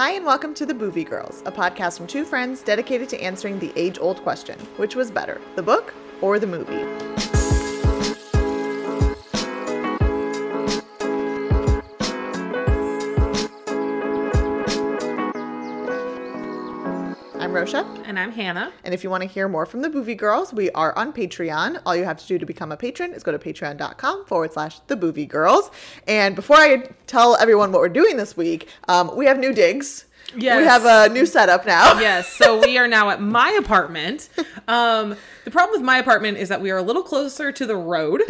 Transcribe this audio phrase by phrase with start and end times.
[0.00, 3.58] Hi, and welcome to The Boovie Girls, a podcast from two friends dedicated to answering
[3.58, 5.92] the age old question which was better, the book
[6.22, 7.39] or the movie?
[17.60, 18.72] Rosha, And I'm Hannah.
[18.84, 21.82] and if you want to hear more from the Boovie Girls, we are on Patreon.
[21.84, 24.80] All you have to do to become a patron is go to patreon.com forward slash
[24.86, 25.70] the Boovie Girls.
[26.08, 30.06] And before I tell everyone what we're doing this week, um, we have new digs.
[30.34, 31.98] We have a new setup now.
[32.00, 34.28] Yes, so we are now at my apartment.
[34.68, 37.76] Um, the problem with my apartment is that we are a little closer to the
[37.76, 38.22] road.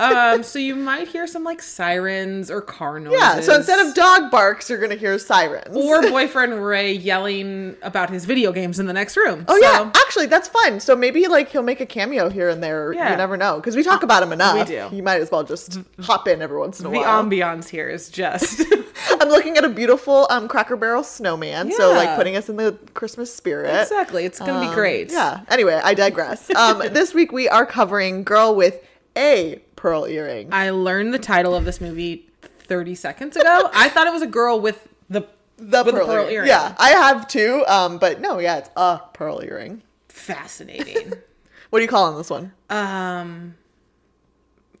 [0.00, 3.20] Um, so you might hear some like sirens or car noises.
[3.20, 5.74] Yeah, so instead of dog barks, you're gonna hear sirens.
[5.74, 9.44] or boyfriend Ray yelling about his video games in the next room.
[9.48, 10.78] oh So- yeah, actually that's fun.
[10.78, 12.92] So maybe like he'll make a cameo here and there.
[12.92, 13.10] Yeah.
[13.10, 14.68] You never know because we talk about him enough.
[14.68, 14.88] We do.
[14.92, 17.24] You might as well just hop in every once in a The while.
[17.24, 18.62] The ambiance here is just
[19.22, 22.78] I'm looking at a beautiful um, Cracker Barrel snowman, so like putting us in the
[22.94, 23.80] Christmas spirit.
[23.82, 24.24] exactly.
[24.24, 25.10] It's gonna be Um, great.
[25.12, 25.40] Yeah.
[25.48, 26.50] Anyway, I digress.
[26.54, 28.82] Um, this week we are covering Girl with
[29.16, 30.48] a Pearl Earring.
[30.52, 33.70] I learned the title of this movie 30 seconds ago.
[33.74, 35.22] I thought it was a girl with the
[35.56, 36.34] The with pearl, pearl earring.
[36.34, 36.48] earring.
[36.48, 37.64] Yeah, I have two.
[37.66, 39.82] Um, but no, yeah, it's a pearl earring.
[40.08, 41.12] Fascinating.
[41.70, 42.52] What do you call on this one?
[42.70, 43.54] Um,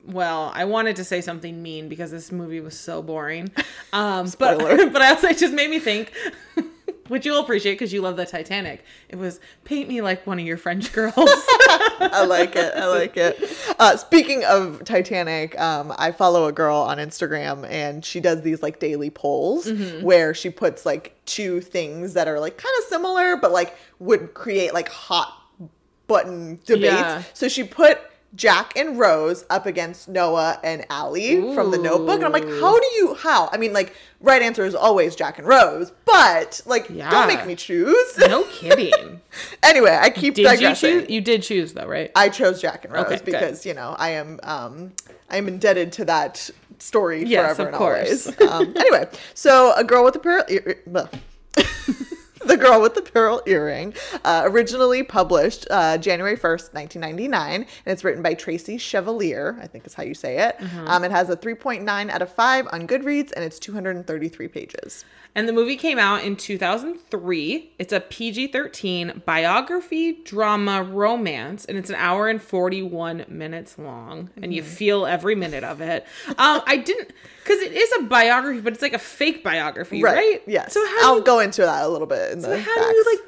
[0.08, 3.50] well, I wanted to say something mean because this movie was so boring.
[3.90, 4.90] Um, but Spoiler.
[4.90, 6.12] but I also it just made me think,
[7.08, 8.84] which you'll appreciate because you love the Titanic.
[9.08, 11.14] It was paint me like one of your French girls.
[11.16, 12.74] I like it.
[12.74, 13.38] I like it.
[13.78, 18.62] Uh, speaking of Titanic, um, I follow a girl on Instagram and she does these
[18.62, 20.04] like daily polls Mm-hmm.
[20.04, 24.34] where she puts like two things that are like kind of similar, but like would
[24.34, 25.32] create like hot
[26.08, 26.92] button debates.
[26.92, 27.22] Yeah.
[27.32, 27.98] So she put
[28.34, 32.16] Jack and Rose up against Noah and Allie from the notebook.
[32.16, 33.48] And I'm like, how do you, how?
[33.52, 37.10] I mean, like, right answer is always Jack and Rose, but like, Yeah.
[37.10, 38.18] don't make me choose.
[38.18, 39.22] no kidding.
[39.62, 41.00] anyway, I keep Did you digressing.
[41.00, 41.10] choose?
[41.10, 42.10] You did choose though, right?
[42.14, 43.24] I chose Jack and Rose Okay, good.
[43.24, 44.92] because you know I am um
[45.30, 48.26] I am indebted to that story Yes, forever of and course.
[48.26, 48.40] always.
[48.52, 50.44] Um, anyway, so a girl with a pearl.
[52.54, 53.92] The Girl with the Pearl Earring,
[54.24, 59.86] uh, originally published uh, January 1st, 1999, and it's written by Tracy Chevalier, I think
[59.86, 60.56] is how you say it.
[60.56, 60.88] Mm-hmm.
[60.88, 65.04] Um, it has a 3.9 out of 5 on Goodreads, and it's 233 pages.
[65.38, 67.70] And the movie came out in 2003.
[67.78, 74.30] It's a PG 13 biography, drama, romance, and it's an hour and 41 minutes long.
[74.42, 76.04] And you feel every minute of it.
[76.26, 77.12] Um, I didn't,
[77.44, 80.42] because it is a biography, but it's like a fake biography, right?
[80.48, 80.72] Yes.
[80.72, 82.88] So, how, I'll you, go into that a little bit in so how facts.
[82.88, 83.20] do you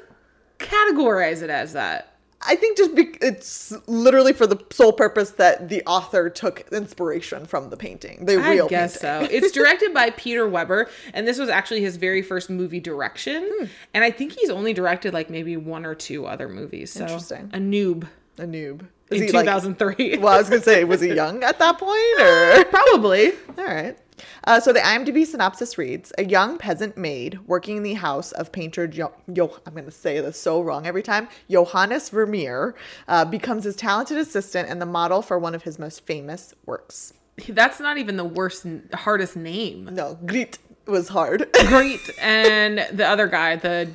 [0.59, 2.10] like categorize it as that?
[2.43, 7.45] I think just be- it's literally for the sole purpose that the author took inspiration
[7.45, 9.29] from the painting, the I real guess painting.
[9.29, 9.35] so.
[9.35, 13.47] It's directed by Peter Webber, and this was actually his very first movie direction.
[13.59, 13.65] Hmm.
[13.93, 16.91] And I think he's only directed like maybe one or two other movies.
[16.91, 17.49] So Interesting.
[17.53, 18.07] A noob
[18.37, 18.85] A noob.
[19.11, 20.17] in he, like- 2003.
[20.17, 23.33] well, I was gonna say, was he young at that point, or Probably.
[23.57, 23.97] all right?
[24.45, 28.51] Uh, so the IMDb synopsis reads: A young peasant maid working in the house of
[28.51, 31.27] painter jo- Yo- I'm gonna say this so wrong every time.
[31.49, 32.75] Johannes Vermeer
[33.07, 37.13] uh, becomes his talented assistant and the model for one of his most famous works.
[37.47, 39.89] That's not even the worst, hardest name.
[39.91, 41.47] No, Griet was hard.
[41.67, 41.99] Great.
[42.21, 43.89] And the other guy, the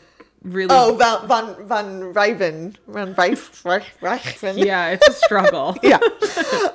[0.47, 0.69] really.
[0.71, 3.63] oh, Van Van Van Ryven, Van Ryf,
[4.01, 4.65] Ryven.
[4.65, 5.77] Yeah, it's a struggle.
[5.83, 5.99] yeah.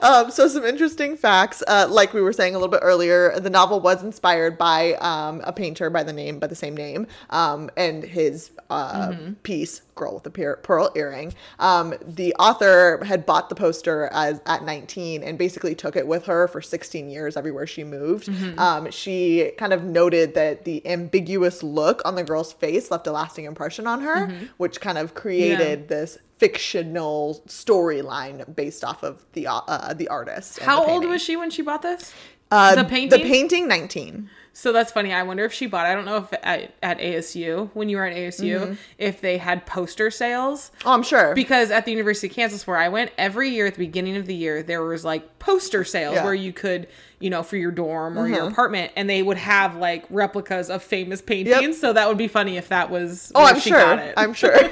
[0.02, 1.64] Um, so some interesting facts.
[1.68, 5.42] Uh, like we were saying a little bit earlier, the novel was inspired by um,
[5.44, 10.13] a painter by the name by the same name, um, and his uh, piece, "Girl
[10.16, 15.23] with the Pear- Pearl Earring." Um, the author had bought the poster as at 19
[15.23, 18.28] and basically took it with her for 16 years everywhere she moved.
[18.57, 23.11] Um, she kind of noted that the ambiguous look on the girl's face left a
[23.11, 29.45] lasting impression on her, which kind of created this fictional storyline based off of the
[29.47, 30.59] uh, uh, the artist.
[30.59, 32.13] How the old was she when she bought this?
[32.50, 33.19] Uh, the painting?
[33.22, 34.29] The painting, nineteen.
[34.53, 35.13] So that's funny.
[35.13, 35.85] I wonder if she bought.
[35.85, 38.73] I don't know if at, at ASU when you were at ASU Mm-hmm.
[38.97, 41.34] if they had poster sales Oh, I'm sure.
[41.34, 44.26] because at the University of Kansas where I went every year at the beginning of
[44.26, 46.20] the year there was like poster sales Yeah.
[46.20, 46.26] Mm-hmm.
[46.26, 46.88] where you could
[47.20, 50.82] you know for your dorm or your apartment and they would have like replicas of
[50.82, 51.79] famous paintings.
[51.79, 53.32] So that would be funny if that was.
[53.35, 53.79] oh, I'm she sure.
[53.79, 54.14] got it.
[54.17, 54.55] I'm sure.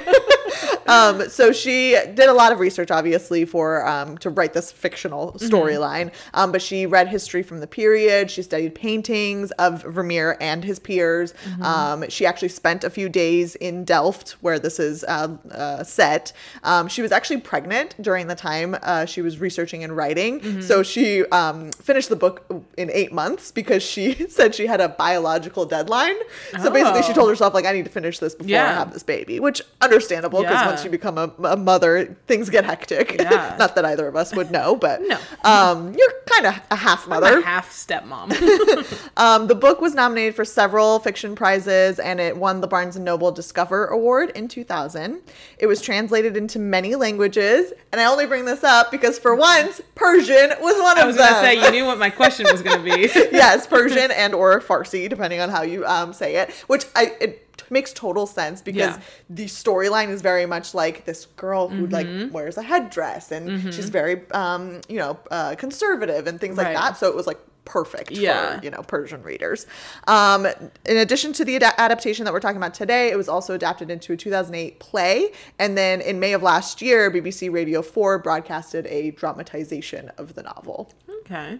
[0.86, 5.34] Um, so she did a lot of research, obviously, for um, to write this fictional
[5.34, 6.10] storyline.
[6.34, 8.28] Um, but she read history from the period.
[8.28, 11.32] She studied paintings of Vermeer and his peers.
[11.62, 16.32] Um, she actually spent a few days in Delft, where this is uh, uh, set.
[16.64, 20.59] Um, she was actually pregnant during the time uh, she was researching and writing.
[20.62, 22.44] So she um, finished the book
[22.76, 26.16] in eight months because she said she had a biological deadline.
[26.62, 27.14] So basically, she Oh.
[27.14, 30.40] told herself like, "I need to finish this before I have this baby," which understandable
[30.42, 30.66] because Yeah.
[30.66, 33.16] once you become a, a mother, things get hectic.
[33.30, 33.54] Yeah.
[33.58, 35.18] Not that either of us would know, but No.
[35.44, 37.38] um, you're kind of a half mother.
[37.38, 38.30] a half stepmom.
[39.16, 43.04] Um, the book was nominated for several fiction prizes and it won the Barnes and
[43.04, 45.20] Noble Discover Award in 2000.
[45.58, 49.80] It was translated into many languages, and I only bring this up because for once,
[49.94, 51.04] Persian was one of them.
[51.04, 53.02] I was gonna say you knew what my question was gonna be.
[53.14, 57.46] yes, Persian and or Farsi, depending on how you um, say it, which I it
[57.70, 59.02] makes total sense because Yeah.
[59.28, 62.32] the storyline is very much like this girl who like Mm-hmm.
[62.32, 66.76] wears a headdress and she's very um, you know uh, conservative and things like Right.
[66.76, 66.96] that.
[66.96, 68.58] So it was like perfect Yeah.
[68.58, 69.66] for you know Persian readers.
[70.06, 70.46] Um,
[70.86, 73.90] in addition to the ad- adaptation that we're talking about today, it was also adapted
[73.90, 78.86] into a 2008 play, and then in May of last year, BBC Radio 4 broadcasted
[78.86, 80.92] a dramatization of the novel.
[81.20, 81.58] Okay.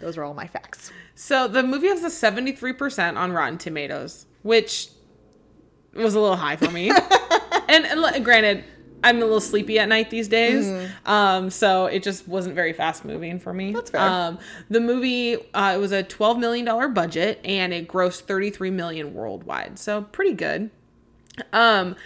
[0.00, 0.90] Those are all my facts.
[1.14, 4.88] So the movie has a 73% on Rotten Tomatoes, which
[5.94, 6.90] was a little high for me.
[7.68, 8.64] and, and granted,
[9.02, 10.90] I'm a little sleepy at night these days.
[11.06, 13.68] Um, so it just wasn't very fast moving for me.
[13.68, 13.76] Mm-hmm.
[13.76, 14.00] That's fair.
[14.00, 14.38] Um,
[14.68, 19.78] the movie, uh, it was a $12 million budget and it grossed 33 million worldwide.
[19.78, 20.70] So pretty good.
[21.52, 21.96] Um,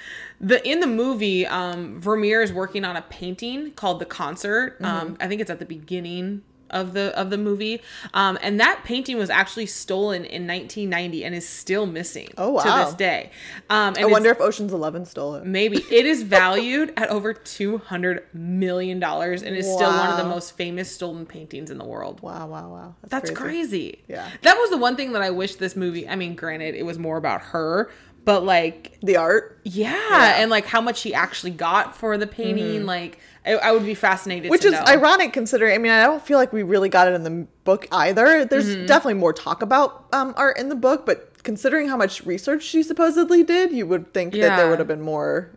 [0.41, 4.75] the in the movie, um, Vermeer is working on a painting called The Concert.
[4.81, 4.85] Mm-hmm.
[4.85, 6.43] Um, I think it's at the beginning
[6.75, 7.81] of the of the movie.
[8.13, 12.85] Um, and that painting was actually stolen in 1990 and is still missing Oh, to
[12.85, 13.31] this day.
[13.71, 15.47] Um, and I wonder if Ocean's Eleven stole it.
[15.47, 20.25] maybe it is valued at over 200 million dollars and is still one of the
[20.25, 22.21] most famous stolen paintings in the world.
[22.21, 22.95] Wow, wow, wow.
[23.09, 24.03] That's crazy.
[24.09, 24.29] Yeah.
[24.43, 26.99] That was the one thing that I wish this movie, I mean, granted, it was
[26.99, 27.91] more about her,
[28.25, 32.87] but like The art, yeah, and like how much he actually got for the painting.
[32.87, 34.51] Like, I, I would be fascinated.
[34.51, 34.85] Which is know.
[34.87, 37.87] ironic considering, I mean, I don't feel like we really got it in the book
[37.93, 38.45] either.
[38.45, 38.87] There's Mm-hmm.
[38.87, 42.83] definitely more talk about um, art in the book, but considering how much research she
[42.83, 45.51] supposedly did, you would think that there would have been more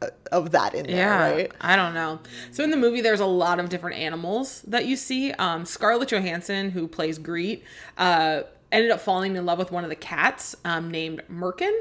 [0.00, 1.52] uh, of that in there, Yeah, right?
[1.60, 2.18] I don't know.
[2.50, 5.32] So in the movie, there's a lot of different animals that you see.
[5.32, 7.62] Um, Scarlett Johansson, who plays Griet,
[7.98, 8.42] uh,
[8.74, 11.72] ended up falling in love with one of the cats um, named Merkin,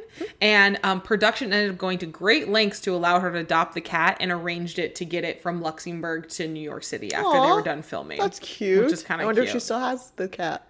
[0.42, 3.82] and um, production ended up going to great lengths to allow her to adopt the
[3.82, 7.52] cat and arranged it to get it from Luxembourg to New York City after they
[7.52, 8.20] were done filming.
[8.20, 8.86] That's cute.
[8.86, 9.24] Which is kind of.
[9.24, 9.50] I wonder cute.
[9.50, 10.70] if she still has the cat.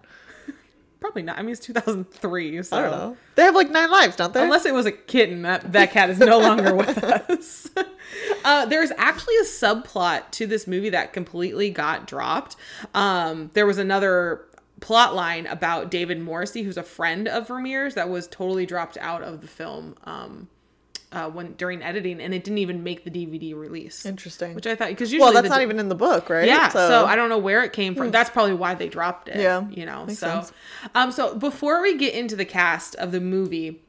[1.04, 1.38] Probably not.
[1.38, 3.16] I mean, it's 2003, so I don't know.
[3.34, 4.42] They have like nine lives, don't they?
[4.42, 7.68] Unless it was a kitten, that, that cat is no longer with us.
[8.44, 12.54] Uh, there's actually a subplot to this movie that completely got dropped.
[12.92, 14.44] Um, there was another
[14.80, 19.22] plot line about David Morrissey, who's a friend of Vermeer's, that was totally dropped out
[19.22, 20.48] of the film um,
[21.12, 24.04] uh, when during editing, and it didn't even make the DVD release.
[24.04, 24.54] Interesting.
[24.54, 26.46] Which I thought because usually well, that's not even in the book, right?
[26.46, 28.10] yeah, so, I don't know where it came from.
[28.10, 29.36] That's probably why they dropped it.
[29.36, 29.40] Hmm.
[29.40, 30.06] Yeah, you know.
[30.06, 30.52] makes so, sense.
[30.94, 33.80] um, so before we get into the cast of the movie,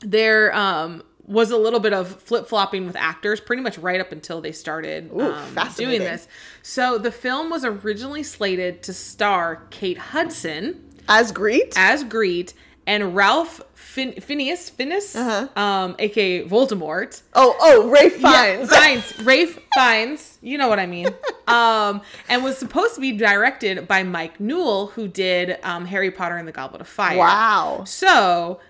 [0.00, 4.12] there um was a little bit of flip flopping with actors, pretty much right up
[4.12, 6.26] until they started Ooh, um, doing this.
[6.62, 11.74] So the film was originally slated to star Kate Hudson as Griet.
[11.76, 12.54] as Griet
[12.86, 17.22] and Ralph fin- Phineas Fiennes, um, aka Voldemort.
[17.34, 18.70] oh, oh, Ray Fiennes.
[18.72, 19.18] Yeah, Fiennes.
[19.24, 20.38] Rafe Fiennes.
[20.42, 21.08] You know what I mean.
[21.44, 26.36] Um, and was supposed to be directed by Mike Newell, who did um, Harry Potter
[26.36, 27.18] and the Goblet of Fire.
[27.18, 27.82] Wow.
[27.84, 28.60] So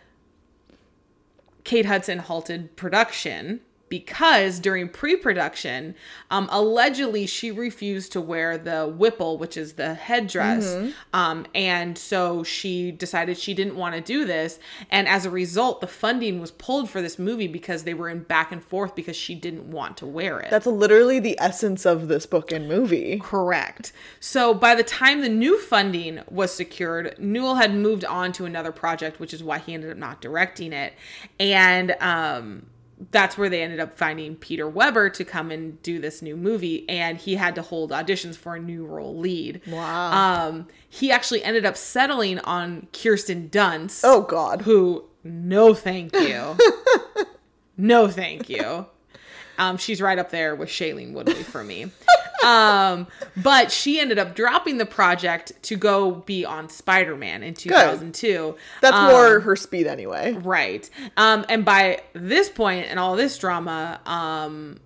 [1.64, 3.60] Kate Hudson halted production
[3.92, 5.94] because during pre-production,
[6.30, 10.90] um, allegedly she refused to wear the wimple, which is the headdress, Mm-hmm.
[11.12, 14.58] um, and so she decided she didn't want to do this.
[14.90, 18.22] And as a result, the funding was pulled for this movie because they were in
[18.22, 20.50] back and forth because she didn't want to wear it.
[20.50, 23.18] That's literally the essence of this book and movie.
[23.18, 23.92] Correct.
[24.20, 28.72] So by the time the new funding was secured, Newell had moved on to another
[28.72, 30.94] project, which is why he ended up not directing it.
[31.38, 32.68] And um,
[33.10, 36.88] that's where they ended up finding Peter Webber to come and do this new movie.
[36.88, 39.60] And he had to hold auditions for a new role lead.
[39.66, 40.12] Wow.
[40.48, 44.62] Um, he actually ended up settling on Kirsten Dunst Oh God.
[44.62, 46.56] who no thank you
[47.76, 48.86] no thank you
[49.62, 51.90] um she's right up there with shailene woodley for me
[52.44, 57.54] um, but she ended up dropping the project to go be on Spider Man in
[57.54, 58.56] 2002.
[58.80, 60.32] That's Um, more her speed anyway.
[60.32, 60.90] Right.
[61.16, 64.80] Um, and by this point and all this drama, um,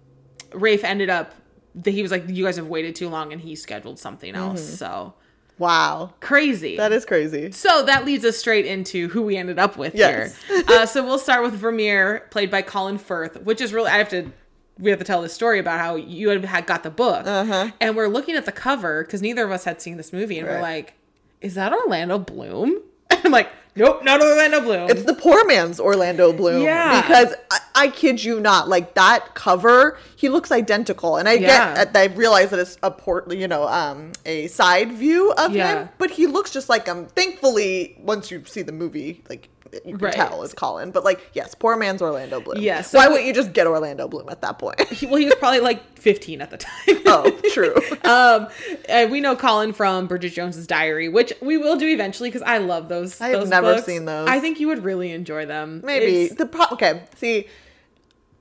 [0.52, 1.35] Rafe ended up,
[1.76, 4.62] that he was like, you guys have waited too long, and he scheduled something else.
[4.78, 5.14] So
[5.59, 6.12] Wow.
[6.21, 6.73] crazy.
[6.73, 6.76] Mm-hmm.
[6.76, 7.52] That is crazy.
[7.52, 10.37] So that leads us straight into who we ended up with Yes.
[10.45, 10.62] here.
[10.68, 14.11] Uh, so we'll start with Vermeer, played by Colin Firth, which is really I have
[14.11, 14.30] to
[14.78, 17.71] we have to tell this story about how you had, got the book, Uh-huh.
[17.80, 20.47] and we're looking at the cover because neither of us had seen this movie, and
[20.49, 20.95] we're like,
[21.40, 25.78] "Is that Orlando Bloom?" And I'm like, "Nope, not Orlando Bloom." It's the poor man's
[25.80, 26.62] Orlando Bloom.
[26.62, 27.00] Yeah.
[27.00, 31.16] Because I, I kid you not, like that cover, he looks identical.
[31.16, 31.85] And I Yeah.
[31.85, 35.83] get, I realize that it's a port, you know, um, a side view of Yeah.
[35.83, 37.06] him, but he looks just like him.
[37.06, 39.49] Thankfully, once you see the movie, like
[39.85, 40.14] you can Right.
[40.14, 40.90] tell it's Colin.
[40.90, 42.59] But like, yes, poor man's Orlando Bloom.
[42.62, 44.80] Yes, so Why wouldn't you just get Orlando Bloom at that point?
[44.88, 47.02] He- well, he was probably like 15 at the time.
[47.06, 47.75] oh, true.
[48.04, 48.49] um,
[48.88, 52.59] and we know Colin from Bridget Jones's Diary, which we will do eventually because I
[52.59, 53.21] love those.
[53.21, 53.87] I have those never books.
[53.87, 54.28] seen those.
[54.28, 55.80] I think you would really enjoy them.
[55.85, 57.02] Maybe It's- the pro- okay.
[57.16, 57.47] See,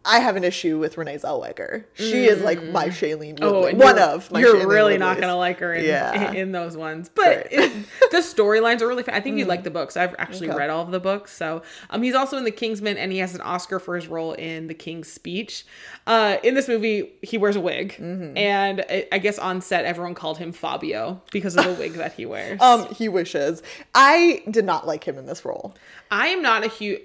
[0.06, 1.86] I have an issue with Renee Zellweger.
[1.96, 3.74] She is like my Shailene Woodley.
[3.74, 6.32] Oh, one of my You're Shailene really not gonna like her in, Yeah.
[6.32, 7.48] in, those ones, but Right.
[7.50, 7.72] it,
[8.12, 9.04] the storylines are really.
[9.04, 9.16] Fun.
[9.16, 9.98] I think you'd like the books.
[9.98, 10.58] I've actually Okay.
[10.58, 11.36] read all of the books.
[11.36, 14.34] So, um, he's also in The Kingsman, and he has an Oscar for his role
[14.34, 15.66] in The King's Speech.
[16.06, 18.38] Uh, in this movie, he wears a wig, Mm-hmm.
[18.38, 22.14] and I, I guess on set, everyone called him Fabio because of the wig that
[22.14, 22.62] he wears.
[22.62, 23.64] Um, he wishes.
[23.96, 25.76] I did not like him in this role.
[26.12, 27.02] I am not a huge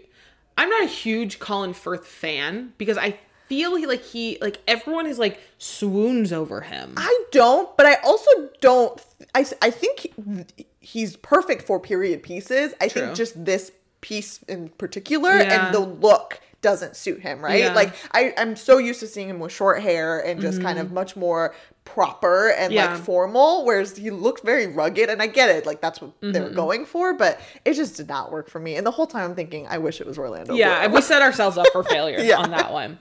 [0.61, 5.07] I'm not a huge Colin Firth fan because I feel he like he like everyone
[5.07, 6.93] is like swoons over him.
[6.99, 9.01] I don't, but I also don't.
[9.35, 12.75] I, I think he- he's perfect for period pieces.
[12.79, 13.03] I True.
[13.03, 15.67] think just this piece in particular Yeah.
[15.67, 17.61] and the look doesn't suit him, right?
[17.61, 17.67] Yeah.
[17.69, 17.77] Mm-hmm.
[17.77, 20.93] Like I, I'm so used to seeing him with short hair and just kind of
[20.93, 22.93] much more proper and Yeah.
[22.95, 25.11] like formal, whereas he looked very rugged.
[25.11, 26.45] And I get it, like that's what they Mm-hmm.
[26.45, 28.77] were going for, but it just did not work for me.
[28.77, 30.55] And the whole time I'm thinking, I wish it was Orlando.
[30.55, 32.39] yeah, we set ourselves up for failure Yeah.
[32.39, 32.99] on that one.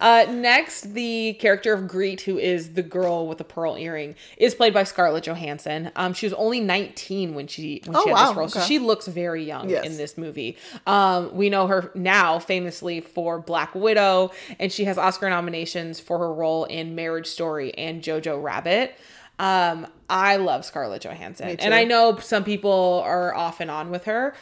[0.00, 4.54] Uh, next, the character of Griet, who is the girl with the pearl earring, is
[4.54, 5.90] played by Scarlett Johansson.
[5.96, 8.60] Um, she was only 19 when she when Oh, she had wow, this role, so
[8.60, 9.84] she looks very young Yes.
[9.86, 10.56] in this movie.
[10.86, 14.30] Um, we know her now famously for Black Widow,
[14.60, 18.96] and she has Oscar nominations for her role in Marriage Story and Jojo Rabbit.
[19.38, 24.04] Um, I love Scarlett Johansson, and I know some people are off and on with
[24.04, 24.34] her,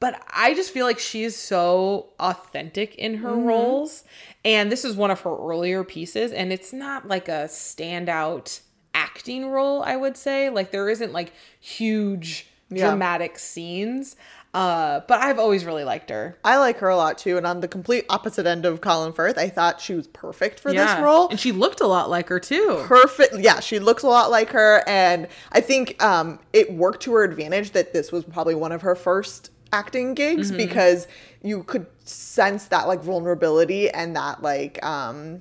[0.00, 3.44] but I just feel like she's so authentic in her Mm-hmm.
[3.46, 4.04] roles.
[4.44, 8.60] And this is one of her earlier pieces, and it's not like a standout
[8.94, 10.48] acting role, I would say.
[10.50, 12.86] Like there isn't like huge Yeah.
[12.88, 14.16] dramatic scenes.
[14.54, 16.36] Uh, but I've always really liked her.
[16.44, 17.38] I like her a lot too.
[17.38, 20.70] And on the complete opposite end of Colin Firth, I thought she was perfect for
[20.72, 21.28] this role.
[21.28, 22.82] And she looked a lot like her too.
[22.86, 27.12] perfect yeah she looks a lot like her and i think um it worked to
[27.14, 30.58] her advantage that this was probably one of her first acting gigs Mm-hmm.
[30.58, 31.06] because
[31.42, 35.40] you could sense that like vulnerability and that like um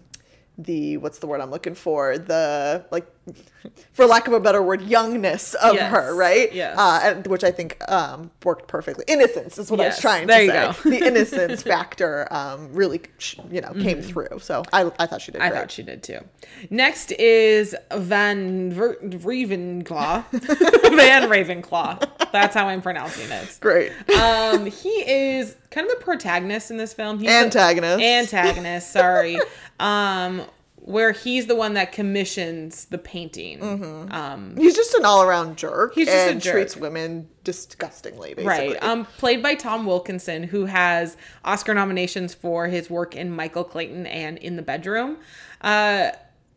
[0.58, 3.08] the what's the word i'm looking for the like
[3.94, 5.92] for lack of a better word youngness of Yes.
[5.92, 6.76] her right Yes.
[6.78, 10.02] uh which i think um worked perfectly innocence is what i was Yes.
[10.02, 10.90] trying There to you say go.
[10.90, 13.02] the innocence factor um really
[13.52, 15.46] you know came through so i i thought she did Mm-hmm.
[15.48, 15.60] I great.
[15.60, 16.20] thought she did too.
[16.70, 20.26] Next is Van Ver- Ravenclaw.
[20.96, 22.32] Van Ravenclaw.
[22.32, 23.58] That's how I'm pronouncing it.
[23.62, 28.02] great um he is kind of the protagonist in this film he's Antagonist.
[28.04, 29.40] antagonist sorry
[29.80, 30.42] um
[30.92, 33.62] where he's the one that commissions the painting
[34.12, 35.96] um He's just an all-around jerk.
[35.96, 36.54] He's just a jerk.
[36.54, 38.74] treats women disgustingly, basically.
[38.74, 43.64] right um played by tom wilkinson who has oscar nominations for his work in michael
[43.64, 45.18] clayton and in the bedroom
[45.62, 46.12] uh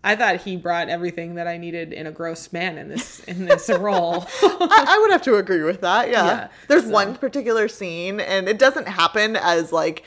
[0.06, 3.46] I thought he brought everything that I needed in a gross man in this in
[3.46, 4.26] this role.
[4.42, 6.10] I, I would have to agree with that.
[6.10, 6.26] Yeah.
[6.26, 10.04] Yeah, There's one particular scene, and it doesn't happen as like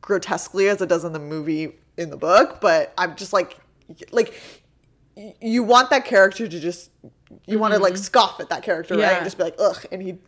[0.00, 3.58] grotesquely as it does in the movie in the book, but I'm just like,
[4.10, 4.34] like
[5.40, 6.90] you want that character to just
[7.46, 9.02] you want to like scoff at that character, right?
[9.02, 9.10] Mm-hmm.
[9.10, 9.16] Yeah.
[9.16, 10.18] And just be like, ugh, and he.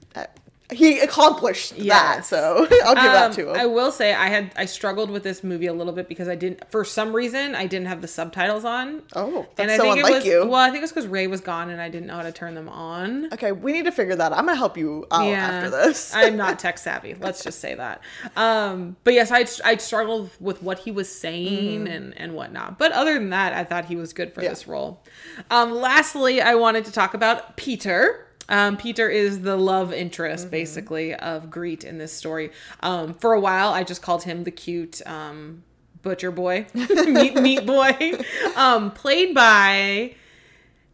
[0.72, 3.56] He accomplished that, so I'll give that Um, to him.
[3.56, 6.36] I will say I had I struggled with this movie a little bit because I
[6.36, 9.02] didn't for some reason I didn't have the subtitles on.
[9.14, 10.46] Oh, and that's I so think it was you.
[10.46, 12.32] well, I think it was because Ray was gone and I didn't know how to
[12.32, 13.26] turn them on.
[13.34, 14.38] okay, we need to figure that out.
[14.38, 16.12] I'm gonna help you out after this.
[16.16, 17.14] I'm not tech savvy.
[17.14, 18.00] Let's just say that.
[18.34, 22.78] Um, but yes, I I struggled with what he was saying and and whatnot.
[22.78, 24.44] But other than that, I thought he was good for Mm-hmm.
[24.44, 24.48] Yeah.
[24.50, 25.02] this role.
[25.50, 28.26] Um, lastly, I wanted to talk about Peter.
[28.48, 30.50] Um, Peter is the love interest, Mm-hmm.
[30.50, 32.50] basically, of Griet in this story.
[32.80, 35.62] Um, for a while, I just called him the cute um,
[36.02, 38.12] Butcher Boy, Meat Meat Boy,
[38.56, 40.14] um, played by.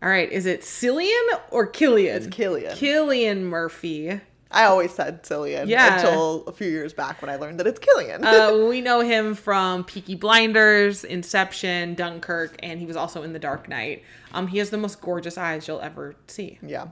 [0.03, 2.17] All right, is it Cillian or Killian?
[2.17, 2.75] It's Killian.
[2.77, 4.21] Killian Murphy.
[4.53, 5.97] I always said Cillian Yeah.
[5.97, 8.25] until a few years back when I learned that it's Killian.
[8.25, 13.39] Uh, we know him from Peaky Blinders, Inception, Dunkirk, and he was also in The
[13.39, 14.03] Dark Knight.
[14.33, 16.59] Um, he has the most gorgeous eyes you'll ever see.
[16.63, 16.89] yeah.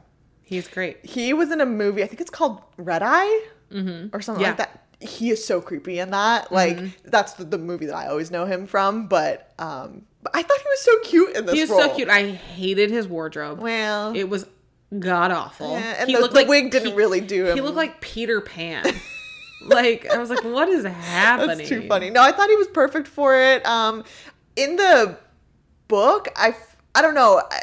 [0.48, 1.04] He's great.
[1.04, 3.42] He was in a movie, I think it's called Red Eye
[4.12, 4.48] or something Yeah.
[4.48, 4.84] like that.
[5.00, 6.50] He is so creepy in that.
[6.50, 9.06] Like, that's the, the movie that I always know him from.
[9.08, 11.80] But, um, but I thought he was so cute in this He was role.
[11.82, 12.08] so cute.
[12.08, 13.60] I hated his wardrobe.
[13.60, 14.46] Well, It was
[14.98, 15.72] god awful.
[15.72, 17.54] Yeah, and he the- looked the like wig didn't Pe- really do him.
[17.56, 18.84] He looked like Peter Pan.
[19.66, 21.58] like I was like, what is happening?
[21.58, 22.10] That's too funny.
[22.10, 23.64] No, I thought he was perfect for it.
[23.66, 24.02] Um,
[24.56, 25.16] in the
[25.88, 26.56] book, I
[26.94, 27.42] I don't know.
[27.50, 27.60] I,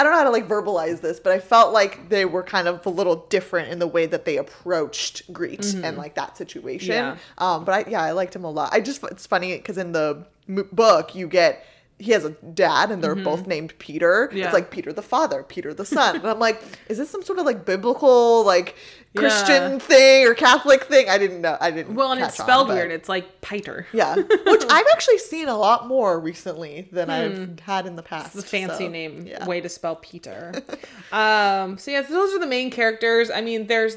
[0.00, 2.66] I don't know how to like verbalize this, but I felt like they were kind
[2.68, 6.92] of a little different in the way that they approached Griet and like that situation.
[6.92, 7.16] Yeah.
[7.36, 8.70] Um, but I, yeah, I liked him a lot.
[8.72, 11.66] I just it's funny because in the m- book you get
[12.00, 14.30] he has a dad and they're both named Peter.
[14.32, 14.46] Yeah.
[14.46, 17.38] It's like Peter the father, Peter the son, and I'm like, is this some sort
[17.38, 18.74] of like biblical like
[19.14, 19.78] Christian Yeah.
[19.78, 21.08] thing or Catholic thing?
[21.08, 21.58] I didn't know.
[21.60, 21.94] I didn't.
[21.94, 22.90] Well, and it's on, spelled but- weird.
[22.90, 23.86] It's like Piter.
[23.92, 28.32] yeah, which I've actually seen a lot more recently than I've had in the past.
[28.32, 28.38] Hmm.
[28.38, 29.46] It's a fancy so, name yeah.
[29.46, 30.52] way to spell Peter.
[31.12, 33.30] um, so yeah, those are the main characters.
[33.30, 33.96] I mean, there's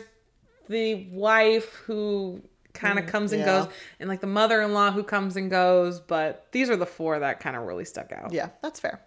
[0.67, 2.41] the wife who
[2.73, 3.63] kind of comes and Mm, yeah.
[3.63, 5.99] goes, and like the mother-in-law who comes and goes.
[5.99, 8.31] But these are the four that kind of really stuck out.
[8.33, 9.01] Yeah, that's fair.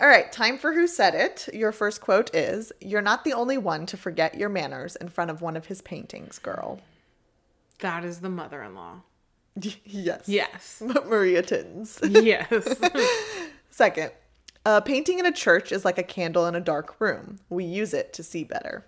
[0.00, 1.48] All right, time for who said it.
[1.54, 5.30] Your first quote is You're not the only one to forget your manners in front
[5.30, 6.80] of one of his paintings, girl.
[7.80, 9.00] That is the mother-in-law.
[9.84, 10.22] yes.
[10.28, 10.82] Yes.
[11.06, 12.00] Maria Tins.
[12.02, 12.74] yes.
[13.70, 14.10] Second,
[14.66, 17.38] a painting in a church is like a candle in a dark room.
[17.50, 18.84] We use it to see better.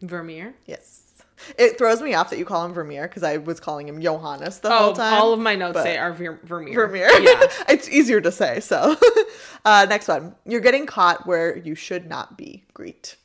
[0.00, 0.54] Vermeer.
[0.66, 1.11] Yes.
[1.58, 4.60] It throws me off that you call him Vermeer because I was calling him Johannes
[4.60, 5.14] the whole Oh, time.
[5.14, 6.74] all of my notes say are Ver- Vermeer.
[6.74, 7.10] Vermeer.
[7.20, 7.42] Yeah.
[7.68, 8.60] it's easier to say.
[8.60, 8.96] So,
[9.64, 10.34] uh, next one.
[10.44, 12.64] You're getting caught where you should not be.
[12.74, 13.16] Griet.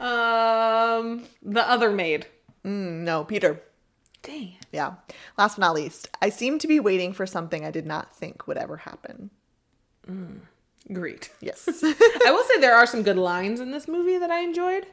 [0.00, 2.26] Um, the other maid.
[2.64, 3.60] Mm, no, Peter.
[4.22, 4.54] Dang.
[4.72, 4.94] Yeah.
[5.36, 8.46] Last but not least, I seem to be waiting for something I did not think
[8.46, 9.30] would ever happen.
[10.90, 11.28] Griet.
[11.40, 11.68] Yes.
[11.84, 14.86] I will say there are some good lines in this movie that I enjoyed.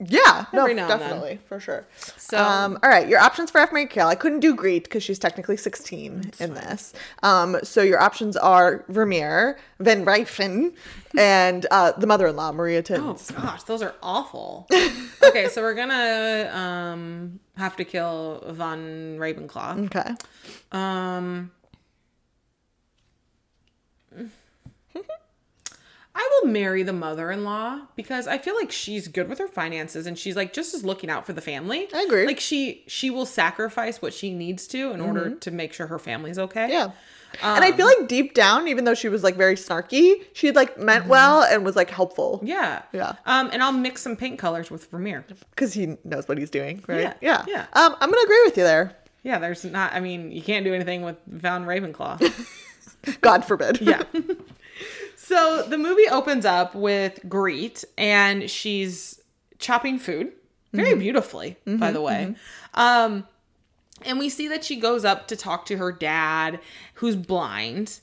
[0.00, 0.44] Yeah.
[0.52, 0.88] No, Every then.
[0.88, 1.40] definitely.
[1.48, 1.86] For sure.
[2.16, 3.08] So- um, all right.
[3.08, 3.72] Your options for F.
[3.72, 4.06] Marry Kill.
[4.06, 6.92] I couldn't do Griet because she's technically 16 in this.
[7.22, 10.74] Um, so your options are Vermeer, Van Reifen,
[11.18, 14.68] and uh, the mother in law, Maria Oh gosh, those are awful.
[15.24, 19.86] okay, so we're gonna um have to kill Von Ravenclaw.
[19.86, 20.14] Okay.
[20.70, 21.50] Um
[26.42, 30.36] will marry the mother-in-law because I feel like she's good with her finances and she's
[30.36, 31.88] like just as looking out for the family.
[31.94, 32.26] I agree.
[32.26, 35.98] Like she she will sacrifice what she needs to in order to make sure her
[35.98, 36.68] family's okay.
[36.68, 36.72] Mm-hmm.
[36.72, 36.90] Yeah.
[37.56, 40.78] and I feel like deep down, even though she was like very snarky, she like
[40.78, 42.40] meant well and was like helpful.
[42.42, 42.82] Yeah.
[42.92, 43.14] Yeah.
[43.26, 45.24] Um, and I'll mix some paint colors with Vermeer.
[45.50, 47.00] because he knows what he's doing, right?
[47.00, 47.44] Yeah, yeah.
[47.46, 47.66] yeah.
[47.74, 48.96] Um, I'm gonna agree with you there.
[49.24, 49.92] Yeah, there's not.
[49.92, 52.18] I mean, you can't do anything with Von Ravenclaw.
[53.20, 53.80] God forbid.
[53.80, 54.02] yeah.
[55.20, 59.20] so the movie opens up with Griet, and she's
[59.58, 60.32] chopping food
[60.72, 61.00] very mm-hmm.
[61.00, 62.28] beautifully, by mm-hmm, the way.
[62.30, 62.80] Mm-hmm.
[62.80, 63.26] Um,
[64.04, 66.60] and we see that she goes up to talk to her dad,
[66.94, 67.98] who's blind.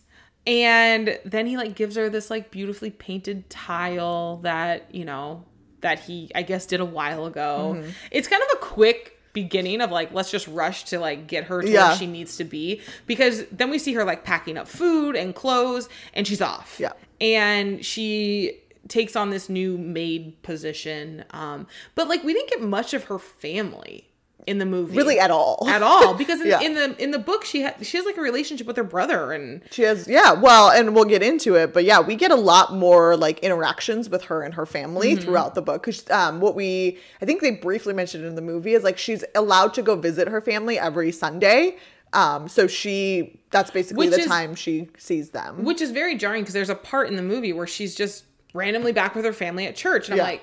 [0.46, 5.46] And then he like gives her this like beautifully painted tile that, you know,
[5.80, 7.82] that he I guess did a while ago.
[8.12, 11.62] It's kind of a quick beginning of like let's just rush to like get her
[11.62, 11.90] to Yeah.
[11.90, 15.36] where she needs to be because then we see her like packing up food and
[15.36, 16.78] clothes and she's off.
[16.80, 16.94] Yeah.
[17.22, 21.26] And she takes on this new maid position.
[21.32, 24.08] Um but like we didn't get much of her family
[24.48, 24.96] in the movie.
[24.96, 25.66] Really, at all.
[25.68, 26.62] at all because in, Yeah.
[26.62, 29.32] in the in the book she ha- she has like a relationship with her brother
[29.32, 32.36] and She has, yeah, well, and we'll get into it, but yeah, we get a
[32.36, 35.24] lot more like interactions with her and her family Mm-hmm.
[35.24, 35.82] throughout the book.
[35.84, 39.24] Because um, what we, I think they briefly mentioned in the movie is like she's
[39.36, 41.78] allowed to go visit her family every Sunday.
[42.14, 45.64] Um, so she, that's basically Which the is- time she sees them.
[45.66, 48.94] which is very jarring because there's a part in the movie where she's just randomly
[48.94, 50.24] back with her family at church and Yeah.
[50.24, 50.42] I'm like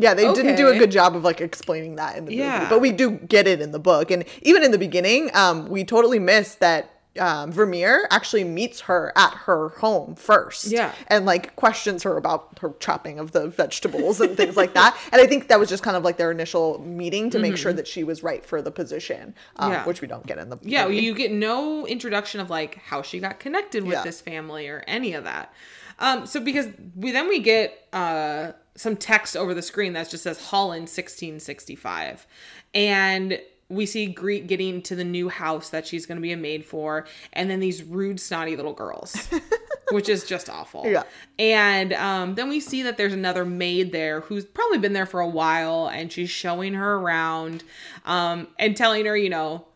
[0.00, 2.30] Yeah, they didn't do a good job of like explaining that in the
[2.60, 5.68] movie, but we do get it in the book, and even in the beginning, um,
[5.68, 10.92] we totally miss that um, Vermeer actually meets her at her home first, Yeah.
[11.08, 14.96] and like questions her about her chopping of the vegetables and things like that.
[15.12, 17.72] And I think that was just kind of like their initial meeting to make sure
[17.72, 19.72] that she was right for the position, um, Mm-hmm.
[19.72, 19.84] Yeah.
[19.86, 20.98] which we don't get in the yeah movie.
[21.00, 24.02] you get no introduction of like how she got connected with Yeah.
[24.04, 25.52] this family or any of that
[25.98, 30.22] um so because we then we get uh some text over the screen that just
[30.22, 32.26] says holland 1665
[32.74, 36.36] and we see Griet getting to the new house that she's going to be a
[36.36, 39.28] maid for, and then these rude, snotty little girls,
[39.90, 40.86] which is just awful.
[40.86, 41.02] Yeah.
[41.38, 45.20] And um, then we see that there's another maid there who's probably been there for
[45.20, 47.62] a while, and she's showing her around
[48.06, 49.66] um, and telling her, you know,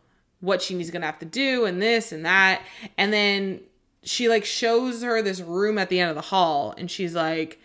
[0.41, 2.63] what she's going to have to do, and this and that.
[2.97, 3.61] And then
[4.03, 7.61] she like shows her this room at the end of the hall, and she's like,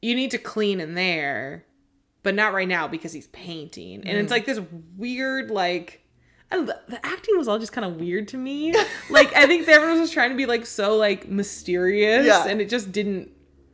[0.00, 1.64] you need to clean in there
[2.22, 4.06] but not right now because he's painting.
[4.06, 4.60] And it's like this
[4.96, 6.04] weird, like,
[6.50, 8.72] I don't know, the acting was all just kind of weird to me.
[9.10, 12.46] like, I think everyone was just trying to be like so like mysterious, Yeah.
[12.46, 13.30] and it just didn't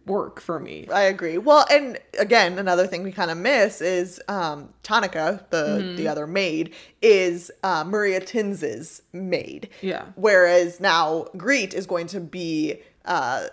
[0.07, 0.87] work for me.
[0.93, 1.39] I agree.
[1.39, 5.97] Well, and again, another thing we kind of miss is um, Tanneke, the Mm-hmm.
[5.97, 9.71] the other maid, is uh, Maria Tins's maid.
[9.81, 10.05] Yeah.
[10.17, 13.47] Whereas now Griet is going to be, uh,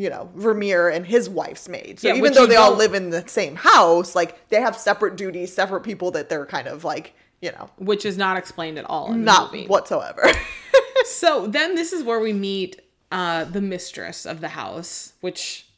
[0.00, 2.00] you know, Vermeer and his wife's maid.
[2.00, 5.16] So Yeah, even though they all live in the same house, like they have separate
[5.16, 8.84] duties, separate people that they're kind of like, you know, Which is not explained at
[8.84, 10.22] all in the not whatsoever.
[11.06, 12.80] So then this is where we meet
[13.12, 15.68] uh, the mistress of the house, which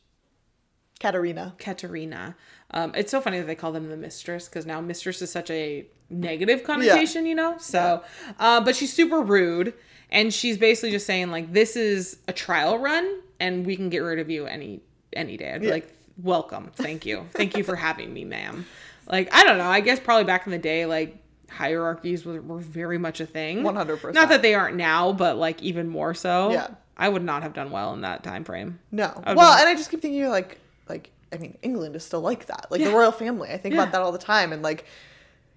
[1.00, 1.54] Katerina.
[1.58, 2.36] Katerina.
[2.70, 5.50] Um, it's so funny that they call them the mistress because now mistress is such
[5.50, 7.56] a negative connotation, you know.
[7.58, 8.02] So,
[8.38, 9.74] uh, but she's super rude,
[10.10, 13.98] and she's basically just saying like, "This is a trial run, and we can get
[14.00, 14.80] rid of you any
[15.12, 15.74] any day." I'd be Yeah.
[15.74, 15.88] like,
[16.22, 18.66] "Welcome, thank you, thank you for having me, ma'am."
[19.10, 19.64] Like, I don't know.
[19.68, 21.16] I guess probably back in the day, like
[21.50, 23.62] hierarchies were, were very much a thing.
[23.62, 24.12] 100%.
[24.12, 26.50] Not that they aren't now, but like even more so.
[26.52, 26.68] Yeah.
[26.96, 28.80] I would not have done well in that time frame.
[28.92, 29.12] No.
[29.26, 32.66] Well, and I just keep thinking like like I mean England is still like that.
[32.70, 33.50] Like the royal family.
[33.50, 33.82] I think Yeah.
[33.82, 34.84] about that all the time and like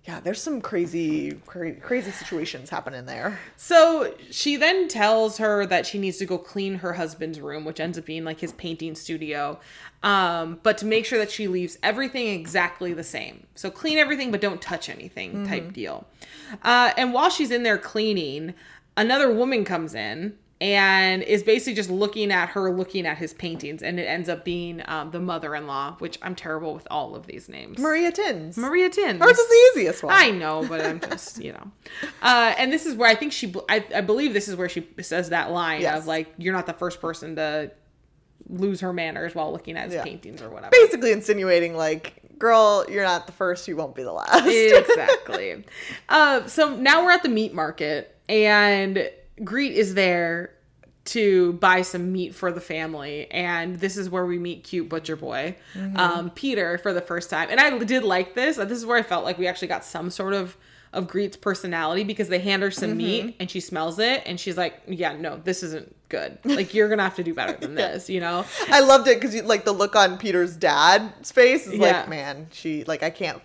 [0.06, 3.38] yeah, there's some crazy cra- crazy situations happening there.
[3.56, 7.80] So she then tells her that she needs to go clean her husband's room, which
[7.80, 9.60] ends up being like his painting studio.
[10.02, 13.46] Um, but to make sure that she leaves everything exactly the same.
[13.54, 16.08] So clean everything, but don't touch anything type deal.
[16.64, 18.56] Uh, and while she's in there cleaning,
[18.98, 23.82] another woman comes in and is basically just looking at her, looking at his paintings.
[23.82, 27.16] And it ends up being um, the mother in law, which I'm terrible with all
[27.16, 27.80] of these names.
[27.80, 28.58] Maria Tins.
[28.60, 29.20] Maria Tin.
[29.20, 30.14] Hers is the easiest one.
[30.16, 31.72] I know, but I'm just, you know.
[32.22, 34.88] Uh, and this is where I think she, I, I believe this is where she
[35.02, 35.98] says that line Yes.
[36.02, 37.72] of like, you're not the first person to
[38.48, 40.04] lose her manners while looking at his Yeah.
[40.04, 40.70] paintings or whatever.
[40.72, 44.46] Basically insinuating like, girl, you're not the first, you won't be the last.
[44.48, 45.64] exactly.
[46.08, 49.10] Uh, so now we're at the meat market, and
[49.44, 50.52] Griet is there
[51.04, 55.16] to buy some meat for the family, and this is where we meet cute butcher
[55.16, 55.56] boy,
[55.96, 57.48] um, Peter, for the first time.
[57.50, 58.58] And I did like this.
[58.58, 60.58] This is where I felt like we actually got some sort of
[60.94, 64.58] of Griet's personality because they hand her some meat and she smells it and she's
[64.58, 66.38] like, "Yeah, no, this isn't good.
[66.44, 68.44] Like you're gonna have to do better than this," you know.
[68.68, 72.00] I loved it because like the look on Peter's dad's face is Yeah.
[72.02, 73.42] like, man, she like I can't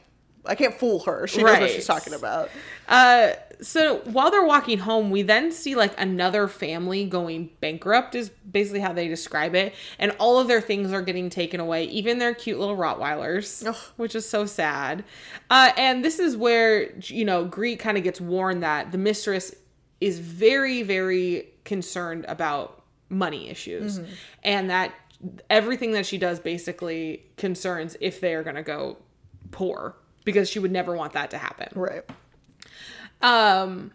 [0.48, 1.26] I can't fool her.
[1.26, 2.50] She knows what she's talking about.
[2.88, 8.28] Uh, so while they're walking home, we then see like another family going bankrupt, is
[8.28, 9.74] basically how they describe it.
[9.98, 13.76] And all of their things are getting taken away, even their cute little Rottweilers, Ugh.
[13.96, 15.04] which is so sad.
[15.50, 19.54] Uh, and this is where, you know, Griet kind of gets warned that the mistress
[20.00, 24.00] is very, very concerned about money issues
[24.42, 24.92] and that
[25.48, 28.98] everything that she does basically concerns if they are going to go
[29.50, 31.68] poor because she would never want that to happen.
[31.74, 32.02] Right.
[33.22, 33.92] Um,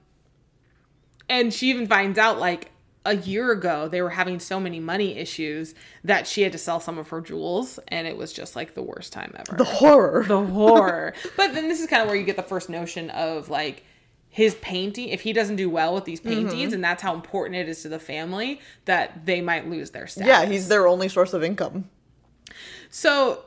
[1.29, 2.71] and she even finds out like
[3.05, 6.79] a year ago they were having so many money issues that she had to sell
[6.79, 9.57] some of her jewels, and it was just like the worst time ever.
[9.57, 10.23] The horror.
[10.27, 11.13] The horror.
[11.37, 13.83] but then this is kind of where you get the first notion of like
[14.29, 15.09] his painting.
[15.09, 17.89] If he doesn't do well with these paintings, and that's how important it is to
[17.89, 20.27] the family, that they might lose their status.
[20.27, 21.89] yeah, he's their only source of income.
[22.89, 23.43] So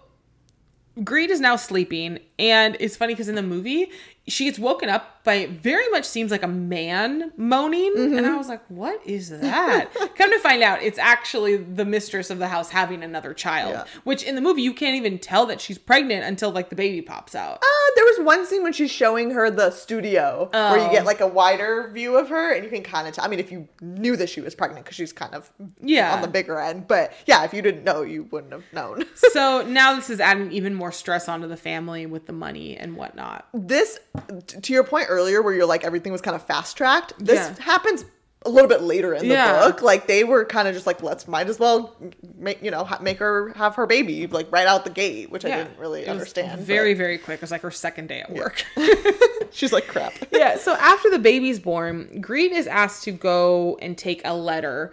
[0.98, 3.90] Griet is now sleeping, and it's funny because in the movie
[4.26, 8.18] she gets woken up by very much seems like a man moaning, Mm-hmm.
[8.18, 12.28] and I was like, "What is that?" Come to find out, it's actually the mistress
[12.30, 13.72] of the house having another child.
[13.72, 13.84] Yeah.
[14.04, 17.00] Which in the movie you can't even tell that she's pregnant until like the baby
[17.02, 17.58] pops out.
[17.62, 20.92] Uh, there was one scene when she's showing her the studio where you Oh.
[20.92, 23.24] get like a wider view of her and you can kind of tell.
[23.24, 26.14] I mean, if you knew that she was pregnant because she's kind of Yeah.
[26.14, 29.04] on the bigger end, but yeah, if you didn't know, you wouldn't have known.
[29.30, 32.96] so now this is adding even more stress onto the family with the money and
[32.96, 33.46] whatnot.
[33.54, 33.98] this,
[34.46, 37.12] to your point earlier, where you're like everything was kind of fast tracked.
[37.18, 37.54] This Yeah.
[37.64, 38.04] happens
[38.46, 39.66] a little bit later in the Yeah.
[39.66, 39.80] book.
[39.82, 41.96] Like they were kind of just like, let's might as well
[42.36, 45.44] make you know ha- make her have her baby like right out the gate, which
[45.44, 46.50] I didn't really It was understand.
[46.58, 47.36] but Very, very quick.
[47.36, 48.64] It was like her second day at work.
[49.50, 50.12] she's like crap.
[50.30, 54.92] yeah, so after the baby's born, Griet is asked to go and take a letter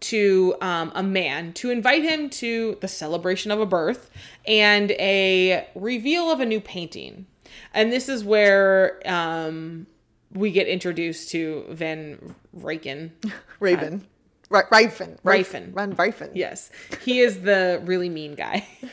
[0.00, 4.10] to um, a man to invite him to the celebration of a birth
[4.46, 7.26] and a reveal of a new painting.
[7.74, 9.86] And this is where um,
[10.32, 13.10] we get introduced to Van Ryken.
[13.60, 14.06] Raven.
[14.50, 15.18] Right, Rifen.
[15.22, 15.74] Rifen.
[15.74, 16.30] Run Rifen.
[16.34, 16.70] Yes,
[17.02, 18.66] he is the really mean guy.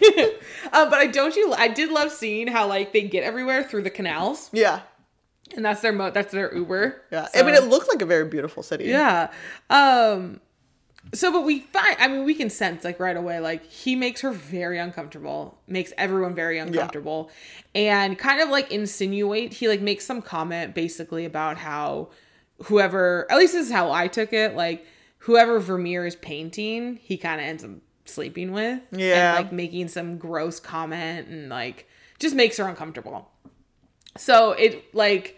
[0.71, 1.53] uh, but I don't you?
[1.53, 4.79] I did love seeing how like they get everywhere through the canals, Yeah.
[5.55, 6.11] and that's their mo.
[6.11, 7.01] That's their Uber.
[7.11, 7.25] Yeah.
[7.25, 8.85] So- I mean, it looked like a very beautiful city.
[8.85, 9.31] Yeah.
[9.69, 10.39] Um
[11.13, 14.21] so but we find I mean we can sense like right away like he makes
[14.21, 17.29] her very uncomfortable, makes everyone very uncomfortable
[17.73, 22.09] and kind of like insinuate he like makes some comment basically about how
[22.63, 24.85] whoever at least this is how I took it like
[25.19, 27.71] whoever Vermeer is painting, he kind of ends up
[28.05, 29.35] sleeping with Yeah.
[29.35, 31.87] and like making some gross comment and like
[32.19, 33.29] just makes her uncomfortable.
[34.17, 35.37] So it like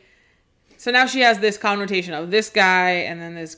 [0.78, 3.58] so now she has this connotation of this guy and then this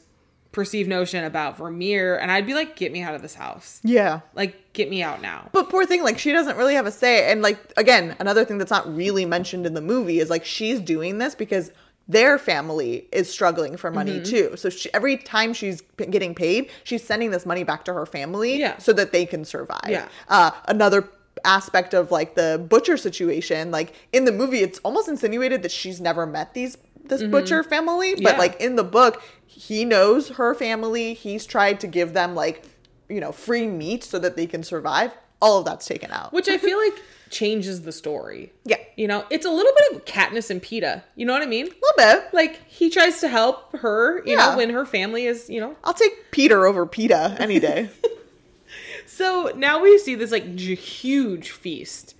[0.53, 2.15] perceived notion about Vermeer.
[2.17, 3.81] And I'd be like, get me out of this house.
[3.83, 4.21] Yeah.
[4.33, 5.49] Like, get me out now.
[5.51, 7.29] But poor thing, like she doesn't really have a say.
[7.31, 10.79] And like again, another thing that's not really mentioned in the movie is like she's
[10.79, 11.71] doing this because
[12.07, 14.23] their family is struggling for money Mm-hmm.
[14.51, 14.57] too.
[14.57, 18.05] So she, every time she's p- getting paid, she's sending this money back to her
[18.05, 18.77] family Yeah.
[18.77, 19.79] so that they can survive.
[19.89, 20.07] Yeah.
[20.27, 21.07] Uh, another
[21.45, 25.99] aspect of like the butcher situation, like in the movie, it's almost insinuated that she's
[26.01, 28.27] never met these this butcher family, but Mm-hmm.
[28.27, 28.37] Yeah.
[28.37, 31.13] like in the book, he knows her family.
[31.13, 32.63] He's tried to give them like
[33.09, 35.11] you know free meat so that they can survive.
[35.41, 36.31] All of that's taken out.
[36.31, 36.93] Which I feel like
[37.29, 38.53] changes the story.
[38.63, 38.77] Yeah.
[38.95, 41.03] You know, it's a little bit of Katniss and Peeta.
[41.15, 41.65] You know what I mean?
[41.65, 42.33] A little bit.
[42.33, 44.51] Like, he tries to help her, you Yeah.
[44.51, 45.75] know, when her family is, you know.
[45.83, 47.89] I'll take Peter over Peeta any day.
[49.05, 52.15] So now we see this, like, huge feast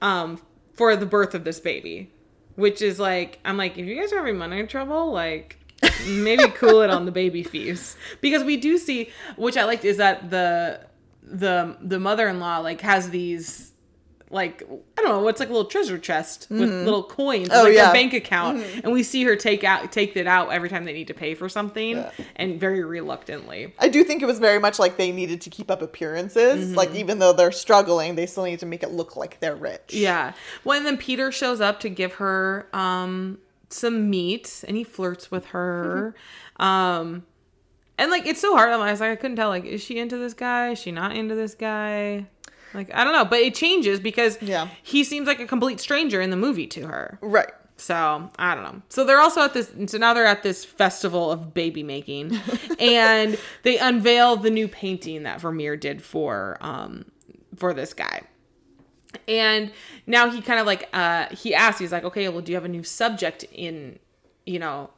[0.00, 0.40] um,
[0.74, 2.10] for the birth of this baby.
[2.58, 5.58] Which is like, I'm like, if you guys are having money trouble, like,
[6.08, 7.96] maybe cool it on the baby fees.
[8.20, 10.80] Because we do see which i liked is that the
[11.22, 13.67] the the mother-in-law like has these
[14.30, 14.62] like
[14.98, 17.48] i don't know what's like a little treasure chest with little coins.
[17.50, 17.84] Oh, like yeah.
[17.84, 18.62] their bank account.
[18.84, 21.34] And we see her take out take it out every time they need to pay
[21.34, 22.10] for something Yeah.
[22.36, 23.72] and very reluctantly.
[23.78, 26.76] I do think it was very much like they needed to keep up appearances.
[26.76, 29.94] Like even though they're struggling, they still need to make it look like they're rich.
[29.94, 30.34] yeah.
[30.62, 33.38] When then peter shows up to give her um
[33.70, 36.14] some meat and he flirts with her.
[36.56, 37.24] Um
[37.96, 38.70] and like it's so hard.
[38.70, 40.70] I was like i couldn't tell like is she into this guy?
[40.72, 42.26] Is she not into this guy
[42.74, 44.68] like i don't know but it changes because Yeah.
[44.82, 47.50] he seems like a complete stranger in the movie to her Right.
[47.76, 48.82] so I don't know.
[48.88, 49.70] So they're also at this.
[49.86, 52.36] So now they're at this festival of baby making,
[52.80, 57.04] and they unveil the new painting that Vermeer did for um
[57.56, 58.22] for this guy.
[59.26, 59.70] And
[60.06, 62.64] now he kind of like uh he asks, he's like, okay, well, do you have
[62.64, 63.98] a new subject in,
[64.44, 64.90] you know,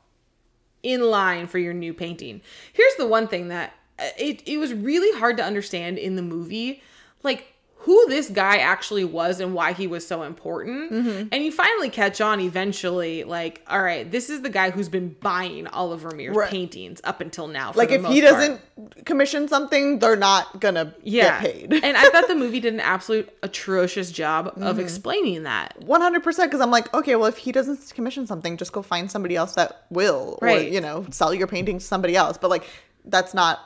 [0.83, 2.41] in line for your new painting?
[2.73, 6.23] Here's the one thing that uh, it it was really hard to understand in the
[6.23, 6.83] movie,
[7.23, 7.55] like
[7.85, 10.93] who this guy actually was and why he was so important.
[11.33, 15.17] And you finally catch on eventually, like, all right, this is the guy who's been
[15.21, 16.51] buying all of Vermeer's Right.
[16.51, 17.73] paintings up until now.
[17.73, 18.35] for Like if he part.
[18.35, 21.41] doesn't commission something, they're not gonna yeah.
[21.43, 21.85] get paid.
[21.85, 24.81] and I thought the movie did an absolute atrocious job of Mm-hmm.
[24.81, 25.75] explaining that.
[25.83, 28.83] One hundred percent, because I'm like, okay, well, if he doesn't commission something, just go
[28.83, 30.67] find somebody else that will, Right.
[30.67, 32.37] or you know, sell your painting to somebody else.
[32.37, 32.69] But like,
[33.07, 33.59] that's not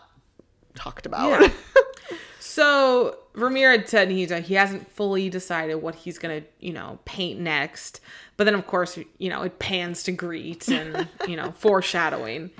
[0.77, 1.41] talked about.
[1.43, 1.49] Yeah.
[2.55, 7.41] So Vermeer had said he he hasn't fully decided what he's gonna you know paint
[7.41, 7.99] next,
[8.37, 12.51] but then of course you know it pans to Griet and you know foreshadowing.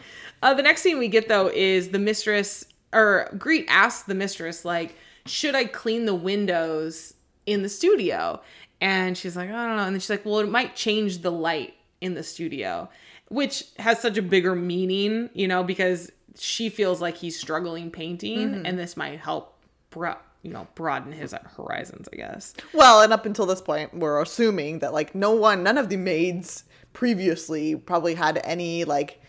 [0.43, 4.65] Uh, the next scene we get though is the mistress or Griet asks the mistress
[4.65, 7.15] like, should I clean the windows
[7.47, 8.41] in the studio?
[8.81, 9.85] And she's like, I don't know.
[9.85, 12.91] And then she's like, well, it might change the light in the studio,
[13.29, 18.67] which has such a bigger meaning, you know, because she feels like he's struggling painting,
[18.67, 19.54] and this might help,
[19.95, 22.53] bro- you know, broaden his horizons, I guess.
[22.75, 25.97] Well, and up until this point, we're assuming that like no one, none of the
[25.97, 29.23] maids previously probably had any like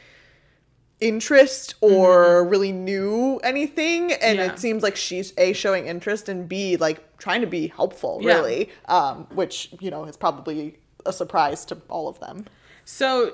[1.01, 4.47] interest or really knew anything and Mm-hmm.
[4.47, 4.53] Yeah.
[4.53, 8.35] it seems like she's a showing interest and b like trying to be helpful Yeah.
[8.35, 12.45] really um which you know is probably a surprise to all of them
[12.85, 13.33] So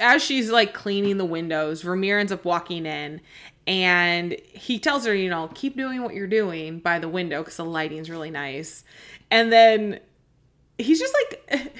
[0.00, 3.20] as she's like cleaning the windows, Vermeer ends up walking in
[3.66, 7.56] and he tells her, you know, keep doing what you're doing by the window because
[7.56, 8.84] the lighting's really nice.
[9.30, 10.00] And then
[10.78, 11.72] he's just like, it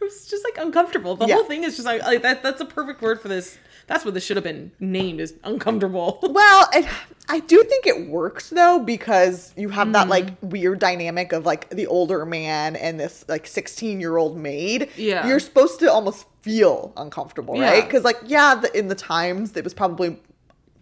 [0.00, 1.16] was just like uncomfortable.
[1.16, 1.34] The Yeah.
[1.34, 2.42] whole thing is just like, like that.
[2.42, 3.58] That's a perfect word for this.
[3.86, 6.18] That's what this should have been named is uncomfortable.
[6.28, 6.88] Well, I,
[7.28, 10.50] I do think it works though because you have that like mm.
[10.50, 14.90] weird dynamic of like the older man and this like 16 year old maid.
[14.96, 15.26] Yeah.
[15.26, 17.84] You're supposed to almost feel uncomfortable, right?
[17.84, 20.18] Because like, yeah, the, in the times it was probably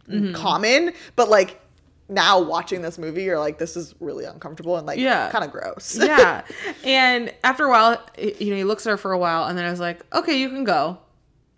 [0.08, 0.32] mm-hmm.
[0.32, 1.60] common, but like
[2.08, 5.28] now watching this movie, you're like, this is really uncomfortable and like Yeah.
[5.30, 5.98] kind of gross.
[6.00, 6.42] yeah.
[6.84, 9.64] And after a while, you know, he looks at her for a while and then
[9.64, 10.98] I was like, okay, you can go.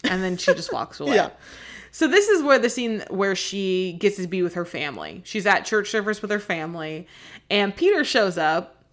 [0.05, 1.17] And then she just walks away.
[1.17, 1.31] Yeah.
[1.91, 5.21] So this is where the scene where she gets to be with her family.
[5.25, 7.07] She's at church service with her family
[7.51, 8.85] and Peter shows up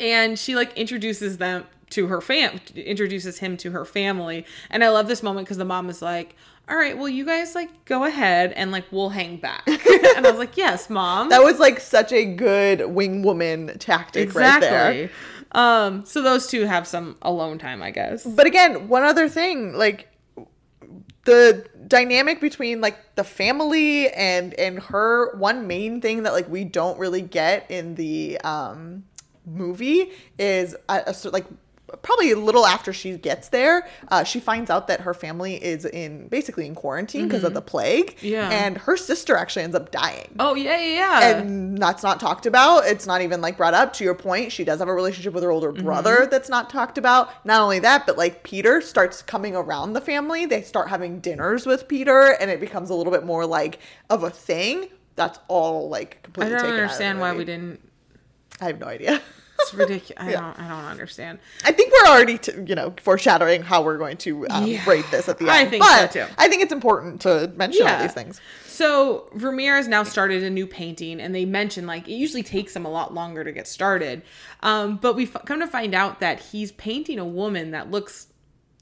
[0.00, 4.44] and she like introduces them to her fam introduces him to her family.
[4.70, 6.36] And I love this moment because the mom is like,
[6.68, 9.62] all right, well, you guys like go ahead and like we'll hang back.
[9.66, 11.28] and I was like, yes, mom.
[11.30, 14.90] That was like such a good wing woman tactic right there.
[14.90, 15.18] Exactly.
[15.52, 18.24] Um, so those two have some alone time, I guess.
[18.24, 20.08] But again, one other thing, like
[21.24, 26.64] the dynamic between like the family and and her one main thing that like we
[26.64, 29.04] don't really get in the um
[29.44, 31.46] movie is a, a sort- like
[32.02, 35.84] probably a little after she gets there uh, she finds out that her family is
[35.84, 38.48] in basically in quarantine because of the plague Yeah.
[38.50, 41.36] and her sister actually ends up dying Oh yeah, yeah, yeah.
[41.38, 42.86] and that's not talked about.
[42.86, 43.92] It's not even like brought up.
[43.94, 45.84] To your point, she does have a relationship with her older Mm-hmm.
[45.84, 47.30] brother that's not talked about.
[47.46, 50.46] Not only that, but like Peter starts coming around the family.
[50.46, 53.78] They start having dinners with Peter, and it becomes a little bit more like
[54.10, 54.88] of a thing.
[55.16, 56.50] That's all like I completely.
[56.52, 57.80] don't taken out of the understand why we didn't.
[58.60, 59.20] I have no idea.
[59.62, 60.22] It's ridiculous.
[60.22, 60.40] I Yeah.
[60.40, 60.58] don't.
[60.58, 61.38] I don't understand.
[61.64, 64.88] I think we're already, t- you know, foreshadowing how we're going to um, Yeah.
[64.88, 65.52] rate this at the end.
[65.52, 66.26] I think so, too.
[66.38, 68.40] I think it's important to mention all these things.
[68.66, 72.74] So Vermeer has now started a new painting, and they mention like it usually takes
[72.74, 74.22] him a lot longer to get started.
[74.62, 78.28] Um, but we f- come to find out that he's painting a woman that looks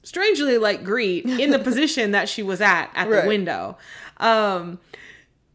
[0.03, 3.27] strangely like Griet in the position that she was at at the Right.
[3.27, 3.77] window.
[4.17, 4.79] Um,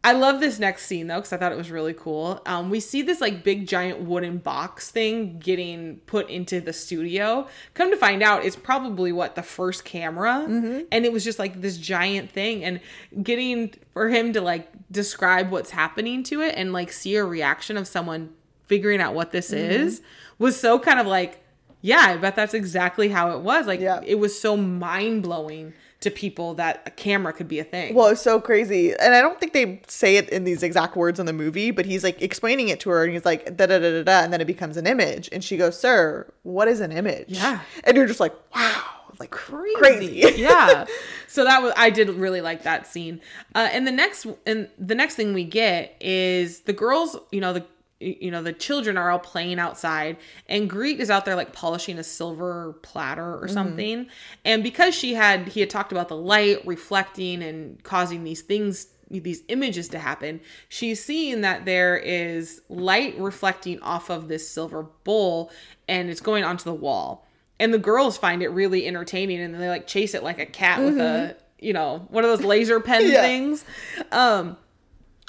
[0.07, 2.40] I love this next scene though because I thought it was really cool.
[2.47, 7.49] Um, we see this like big giant wooden box thing getting put into the studio.
[7.75, 11.61] Come to find out, it's probably what the first camera, and it was just like
[11.61, 12.62] this giant thing.
[12.62, 12.79] And
[13.21, 17.77] getting for him to like describe what's happening to it and like see a reaction
[17.77, 18.33] of someone
[18.66, 20.03] figuring out what this is
[20.38, 21.42] was so kind of like,
[21.81, 23.66] yeah, I bet that's exactly how it was.
[23.66, 24.01] Like Yeah.
[24.07, 25.73] it was so mind blowing
[26.07, 27.92] to people that a camera could be a thing.
[27.92, 28.95] Well, it's so crazy.
[28.95, 31.85] And I don't think they say it in these exact words in the movie, but
[31.85, 34.21] he's like explaining it to her and he's like, da da da da da.
[34.23, 35.29] And then it becomes an image.
[35.33, 37.27] And she goes, Sir, what is an image?
[37.29, 37.61] Yeah.
[37.83, 38.85] And you're just like, wow.
[39.19, 39.77] Like crazy.
[39.77, 40.35] crazy.
[40.42, 40.87] yeah.
[41.29, 43.21] So that was I did really like that scene.
[43.55, 47.53] Uh, and the next and the next thing we get is the girls, you know,
[47.53, 47.66] the
[48.01, 50.17] you know, the children are all playing outside
[50.49, 54.07] and Griet is out there like polishing a silver platter or something.
[54.45, 58.89] And because she had he had talked about the light reflecting and causing these things
[59.09, 64.83] these images to happen, she's seeing that there is light reflecting off of this silver
[65.05, 65.51] bowl
[65.89, 67.27] and it's going onto the wall
[67.59, 70.81] and the girls find it really entertaining and they like chase it like a cat
[70.83, 73.23] with a you know one of those laser pen Yeah.
[73.23, 73.65] things
[74.13, 74.57] um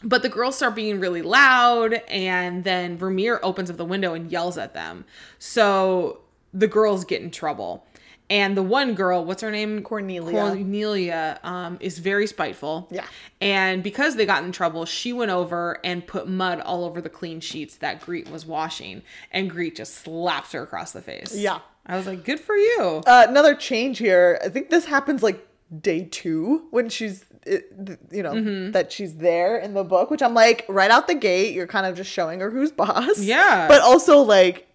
[0.04, 4.32] but the girls start being really loud and then vermeer opens up the window and
[4.32, 5.06] yells at them
[5.40, 6.20] so
[6.54, 7.86] the girls get in trouble
[8.30, 10.40] and the one girl what's her name Cornelia.
[10.40, 13.06] cornelia um, is very spiteful Yeah.
[13.42, 17.10] and because they got in trouble she went over and put mud all over the
[17.10, 21.60] clean sheets that Griet was washing and Griet just slaps her across the face Yeah.
[21.90, 23.02] I was like, good for you.
[23.08, 24.42] Uh, another change here.
[24.44, 25.47] I think this happens like
[25.82, 28.72] day two when she's, you know, Mm-hmm.
[28.72, 31.86] that she's there in the book, which I'm like, right out the gate, you're kind
[31.86, 33.20] of just showing her who's boss.
[33.20, 33.68] Yeah.
[33.68, 34.68] But also, like,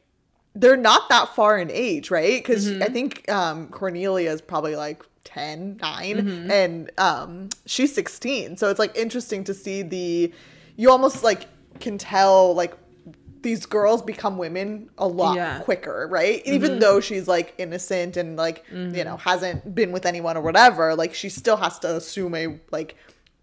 [0.54, 2.42] they're not that far in age, right?
[2.42, 2.82] Because Mm-hmm.
[2.82, 6.50] I think um, Cornelia is probably like 10, 9, Mm-hmm.
[6.50, 8.56] and um, she's 16.
[8.58, 10.32] So it's like interesting to see the,
[10.76, 11.46] you almost like
[11.80, 12.74] can tell, like,
[13.42, 15.54] these girls become women a lot Yeah.
[15.54, 15.62] Mm-hmm.
[15.64, 16.42] quicker, right?
[16.46, 20.94] Even though she's like innocent and like, you know, hasn't been with anyone or whatever,
[20.94, 22.96] like she still has to assume a like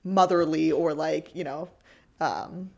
[0.04, 1.70] motherly or like, you know,
[2.22, 2.70] um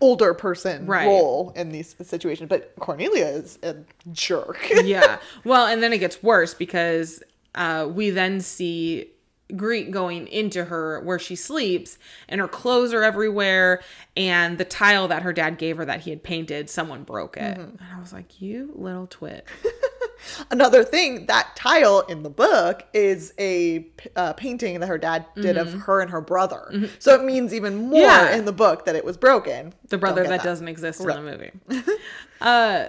[0.00, 1.06] older person Right.
[1.06, 2.48] role in these situations.
[2.48, 3.76] But Cornelia is a
[4.10, 4.58] jerk.
[4.84, 5.18] yeah.
[5.44, 7.22] Well, and then it gets worse because
[7.54, 9.10] uh, we then see
[9.52, 13.82] Griet going into her where she sleeps, and her clothes are everywhere,
[14.16, 17.58] and the tile that her dad gave her that he had painted, someone broke it.
[17.58, 19.46] And I was like, you little twit.
[20.50, 25.56] Another thing, that tile in the book is a uh, painting that her dad did
[25.58, 26.88] of her and her brother.
[27.00, 28.26] So it means even more Mm-hmm.
[28.32, 28.36] Yeah.
[28.36, 29.74] in the book that it was broken.
[29.88, 31.18] the brother Don't that, doesn't exist Right.
[31.18, 31.92] in the movie.
[32.40, 32.86] uh,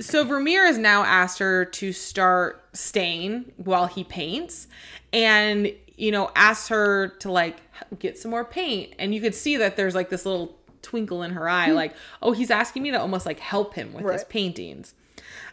[0.00, 4.66] so Vermeer has now asked her to start staying while he paints,
[5.12, 5.70] and
[6.02, 7.58] you know, asks her to like
[8.00, 11.30] get some more paint, and you could see that there's like this little twinkle in
[11.30, 14.94] her eye, like, oh, he's asking me to almost like help him with his paintings.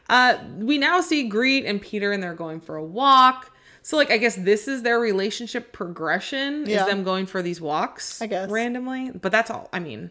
[0.10, 3.56] Uh, we now see Griet and Peter, and they're going for a walk.
[3.84, 6.82] So, like, I guess this is their relationship progression Yeah.
[6.82, 8.50] is them going for these walks, I guess.
[8.50, 9.12] randomly.
[9.12, 9.70] But that's all.
[9.72, 10.10] I mean,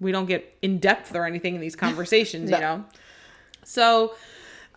[0.00, 2.56] we don't get in depth or anything in these conversations, No.
[2.56, 2.84] you know.
[3.64, 4.14] So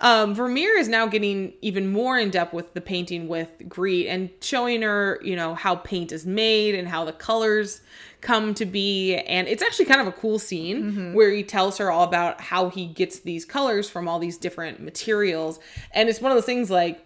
[0.01, 4.29] um, Vermeer is now getting even more in depth with the painting with Griet and
[4.41, 7.81] showing her, you know, how paint is made and how the colors
[8.21, 9.15] come to be.
[9.15, 12.69] And it's actually kind of a cool scene where he tells her all about how
[12.69, 15.59] he gets these colors from all these different materials.
[15.91, 17.01] And it's one of those things like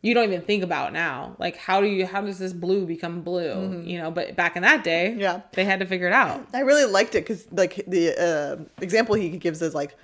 [0.00, 1.34] you don't even think about now.
[1.38, 3.82] Like how do you how does this blue become blue?
[3.84, 5.40] You know, but back in that day, Yeah.
[5.52, 6.46] they had to figure it out.
[6.54, 9.96] I really liked it because like the uh, example he gives is like,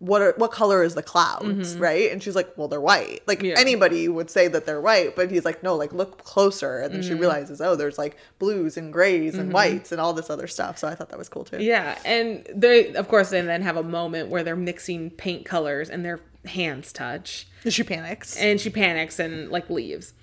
[0.00, 2.10] what are what color is the clouds, right?
[2.10, 3.20] And she's like, well, they're white.
[3.26, 3.46] Like Mm-hmm.
[3.48, 3.54] Yeah.
[3.58, 7.02] anybody would say that they're white, but he's like, no, like look closer, and then
[7.02, 7.20] she Mm-hmm.
[7.20, 10.78] realizes, oh, there's like blues and grays and whites and all this other stuff.
[10.78, 11.62] So I thought that was cool too.
[11.62, 15.90] Yeah, and they of course they then have a moment where they're mixing paint colors
[15.90, 18.36] and their hands touch, And she panics.
[18.38, 20.14] and she panics and like leaves.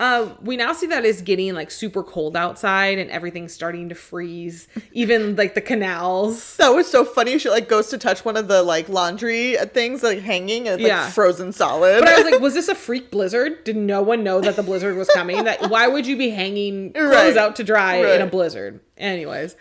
[0.00, 3.96] Uh, we now see that it's getting like super cold outside and everything's starting to
[3.96, 4.68] freeze.
[4.92, 6.56] Even like the canals.
[6.58, 7.36] that was so funny.
[7.38, 10.88] She like goes to touch one of the like laundry things like hanging, and it's
[10.88, 11.04] Yeah.
[11.04, 11.98] like frozen solid.
[12.00, 13.64] But I was like, was this a freak blizzard?
[13.64, 15.42] Did no one know that the blizzard was coming?
[15.44, 17.36] That why would you be hanging clothes Right.
[17.36, 18.80] out to dry in a blizzard?
[18.96, 19.56] Anyways,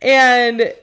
[0.00, 0.74] and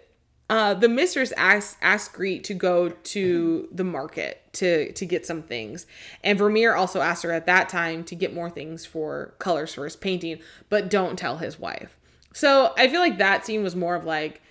[0.49, 5.43] uh, the mistress asked asked Griet to go to the market to to get some
[5.43, 5.85] things,
[6.23, 9.83] and Vermeer also asked her at that time to get more things for colors for
[9.83, 10.39] his painting,
[10.69, 11.95] but don't tell his wife.
[12.33, 14.41] So I feel like that scene was more of like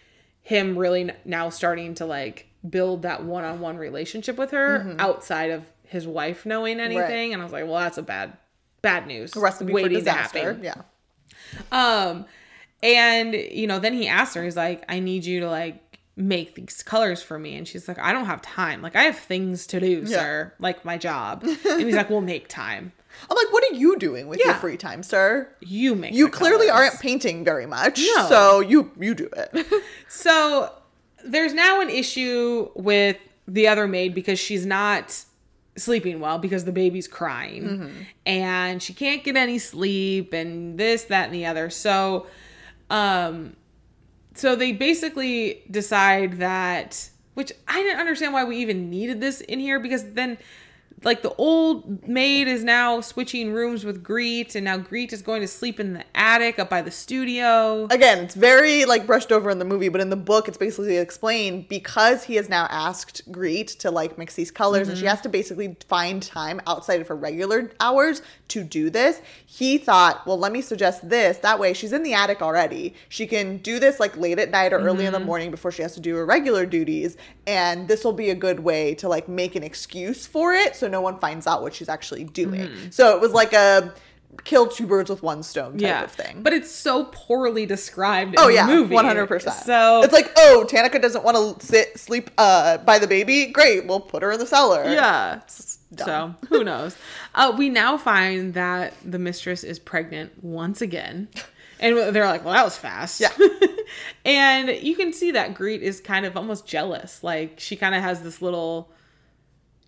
[0.42, 6.06] him really now starting to like build that one-on-one relationship with her outside of his
[6.06, 8.36] wife knowing anything and i was like well that's a bad
[8.82, 10.54] bad news recipe for waiting to disaster.
[10.54, 10.64] happen.
[10.64, 10.82] Yeah.
[11.70, 12.26] um
[12.82, 15.82] and you know then he asked her he's like i need you to like
[16.18, 19.16] make these colors for me and she's like i don't have time like i have
[19.16, 20.18] things to do Yeah.
[20.18, 22.92] sir like my job and he's like we'll make time
[23.28, 25.48] I'm like, what are you doing with your free time, sir?
[25.60, 26.90] you make You clearly colors.
[26.90, 27.98] aren't painting very much.
[28.16, 28.28] No.
[28.28, 29.66] So you you do it.
[30.08, 30.72] So
[31.24, 33.16] there's now an issue with
[33.48, 35.24] the other maid because she's not
[35.76, 41.24] sleeping well because the baby's crying and she can't get any sleep and this that
[41.26, 41.70] and the other.
[41.70, 42.26] So
[42.90, 43.56] um
[44.38, 49.60] so they basically decide that which I didn't understand why we even needed this in
[49.60, 50.38] here because then
[51.04, 55.40] like the old maid is now switching rooms with Griet and now Griet is going
[55.40, 57.86] to sleep in the attic up by the studio.
[57.90, 60.96] Again, it's very like brushed over in the movie, but in the book, it's basically
[60.96, 65.10] explained because he has now asked Griet to like mix these colors, and she mm-hmm.
[65.10, 69.20] has to basically find time outside of her regular hours to do this.
[69.46, 71.38] He thought, well, let me suggest this.
[71.38, 72.94] That way, she's in the attic already.
[73.08, 75.26] She can do this like late at night or early in the mm-hmm.
[75.26, 78.60] morning before she has to do her regular duties, and this will be a good
[78.60, 81.88] way to like make an excuse for it, so no one finds out what she's
[81.88, 82.70] actually doing.
[82.90, 83.94] So it was like a
[84.44, 86.42] kill two birds with one stone type of thing.
[86.42, 88.34] But it's so poorly described.
[88.38, 88.94] Oh in yeah, the movie.
[88.94, 89.56] one hundred percent.
[89.56, 93.46] So it's like, oh, Tanneke doesn't want to sit sleep uh by the baby.
[93.46, 94.84] Great, we'll put her in the cellar.
[94.84, 95.40] yeah.
[95.46, 96.96] So who knows?
[97.34, 101.28] uh, we now find that the mistress is pregnant once again.
[101.80, 103.20] And they're like, well, that was fast.
[103.20, 103.30] Yeah.
[104.24, 107.22] and you can see that Griet is kind of almost jealous.
[107.22, 108.90] Like she kind of has this little,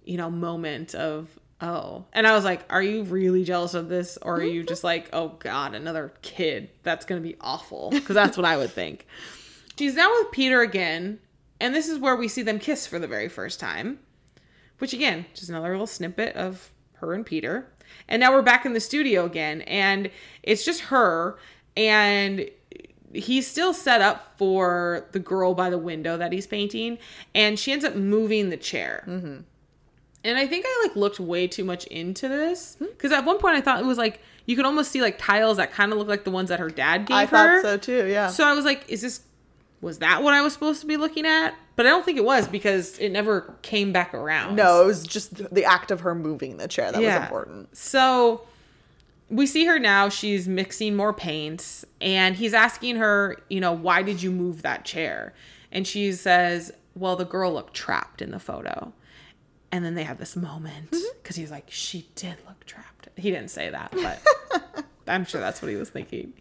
[0.04, 1.28] you know, moment of,
[1.60, 2.04] oh.
[2.12, 4.18] And I was like, are you really jealous of this?
[4.22, 6.70] Or are you just like, oh God, another kid?
[6.82, 7.90] That's going to be awful.
[7.90, 9.06] Because that's what I would think.
[9.78, 11.20] She's now with Peter again.
[11.60, 13.98] And this is where we see them kiss for the very first time.
[14.78, 17.70] Which again, just another little snippet of her and Peter.
[18.08, 20.10] And now we're back in the studio again, and
[20.42, 21.38] it's just her,
[21.76, 22.48] and
[23.12, 26.98] he's still set up for the girl by the window that he's painting,
[27.34, 29.04] and she ends up moving the chair.
[29.06, 29.40] Mm-hmm.
[30.22, 32.86] And I think I like looked way too much into this hmm?
[32.86, 35.56] because at one point I thought it was like you could almost see like tiles
[35.56, 37.58] that kind of look like the ones that her dad gave I her.
[37.58, 38.06] I thought so too.
[38.08, 38.28] Yeah.
[38.28, 39.22] So I was like, is this
[39.80, 41.54] was that what I was supposed to be looking at?
[41.74, 44.56] But I don't think it was because it never came back around.
[44.56, 47.74] no, it was just the act of her moving the chair that was important.
[47.74, 48.42] So
[49.30, 54.02] we see her now, she's mixing more paints and he's asking her, you know, why
[54.02, 55.32] did you move that chair?
[55.72, 58.92] And she says, well, the girl looked trapped in the photo.
[59.72, 61.18] And then they have this moment mm-hmm.
[61.22, 63.08] because he's like, she did look trapped.
[63.16, 66.32] He didn't say that, but I'm sure that's what he was thinking.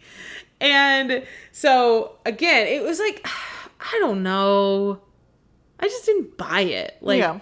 [0.59, 3.25] And so again, it was like,
[3.79, 4.99] I don't know.
[5.79, 6.97] I just didn't buy it.
[7.01, 7.39] Like, yeah.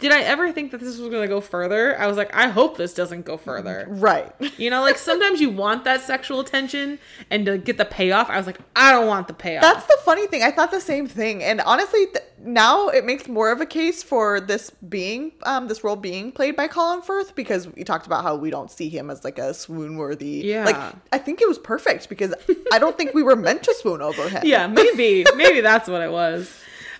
[0.00, 1.98] Did I ever think that this was going to go further?
[2.00, 3.86] I was like, I hope this doesn't go further.
[3.88, 4.32] Right.
[4.56, 6.98] You know, like sometimes you want that sexual attention
[7.30, 8.30] and to get the payoff.
[8.30, 9.62] I was like, I don't want the payoff.
[9.62, 10.42] That's the funny thing.
[10.42, 11.42] I thought the same thing.
[11.42, 15.84] And honestly, th- now it makes more of a case for this being, um, this
[15.84, 19.10] role being played by Colin Firth because we talked about how we don't see him
[19.10, 20.42] as like a swoon worthy.
[20.44, 20.64] Yeah.
[20.64, 22.34] Like, I think it was perfect because
[22.72, 24.42] I don't think we were meant to swoon over him.
[24.46, 25.26] yeah, maybe.
[25.36, 26.50] maybe that's what it was.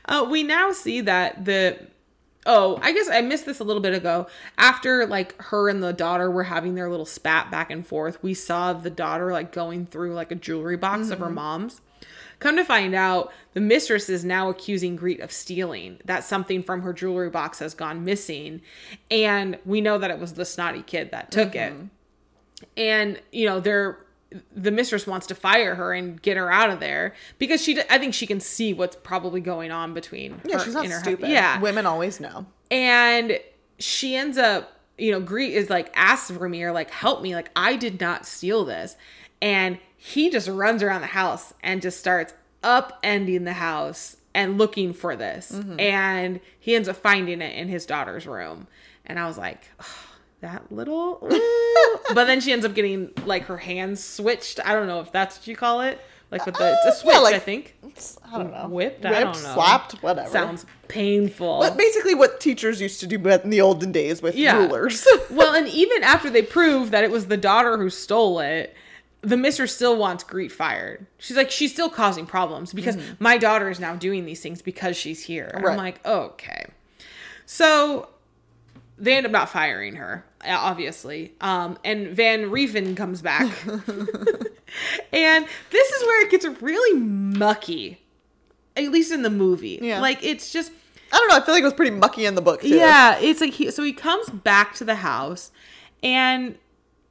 [0.04, 1.78] Uh, we now see that the
[2.50, 4.26] oh i guess i missed this a little bit ago.
[4.58, 8.34] After like her and the daughter were having their little spat back and forth we
[8.34, 11.34] saw the daughter like going through like a jewelry box of her mm-hmm.
[11.36, 11.80] mom's.
[12.40, 16.82] Come to find out the mistress is now accusing Griet of stealing that something from
[16.82, 18.62] her jewelry box has gone missing
[19.10, 21.72] and we know that it was the snotty kid that took it.
[21.72, 21.84] Mm-hmm.
[22.76, 23.98] And you know they're
[24.54, 27.98] the mistress wants to fire her and get her out of there because she I
[27.98, 31.00] think she can see what's probably going on between Yeah, her- she's not in her
[31.00, 31.28] stupid.
[31.30, 32.46] Yeah, Women always know.
[32.70, 33.38] and
[33.78, 37.76] she ends up you know Griet is like asks Vermeer like help me like I
[37.76, 38.96] did not steal this
[39.42, 44.92] and he just runs around the house and just starts upending the house and looking
[44.92, 45.80] for this Mm-hmm.
[45.80, 48.68] and he ends up finding it in his daughter's room
[49.06, 49.86] and I was like "Ugh,
[50.40, 51.18] that little
[52.14, 55.38] but then she ends up getting like her hands switched I don't know if that's
[55.38, 57.76] what you call it like with the it's Uh, a yeah, switch like- I think
[58.32, 58.68] I don't know.
[58.68, 60.30] whipped I Whipped, don't know slapped, whatever.
[60.30, 64.56] sounds painful But basically what teachers used to do in the olden days with Yeah.
[64.58, 65.06] rulers.
[65.30, 68.74] well, and even after they prove that it was the daughter who stole it,
[69.22, 71.06] the mistress still wants Griet fired.
[71.18, 74.96] She's like, she's still causing problems because my daughter is now doing these things because
[74.96, 75.50] she's here.
[75.52, 76.66] And I'm like, okay.
[77.44, 78.08] So
[79.00, 81.32] they end up not firing her, obviously.
[81.40, 83.50] Um, and Van Ruijven comes back.
[83.66, 88.00] and this is where it gets really mucky,
[88.76, 89.78] at least in the movie.
[89.80, 90.00] Yeah.
[90.00, 90.70] Like, it's just.
[91.12, 91.36] I don't know.
[91.36, 92.68] I feel like it was pretty mucky in the book too.
[92.68, 95.50] Yeah, it's like he so he comes back to the house
[96.04, 96.56] and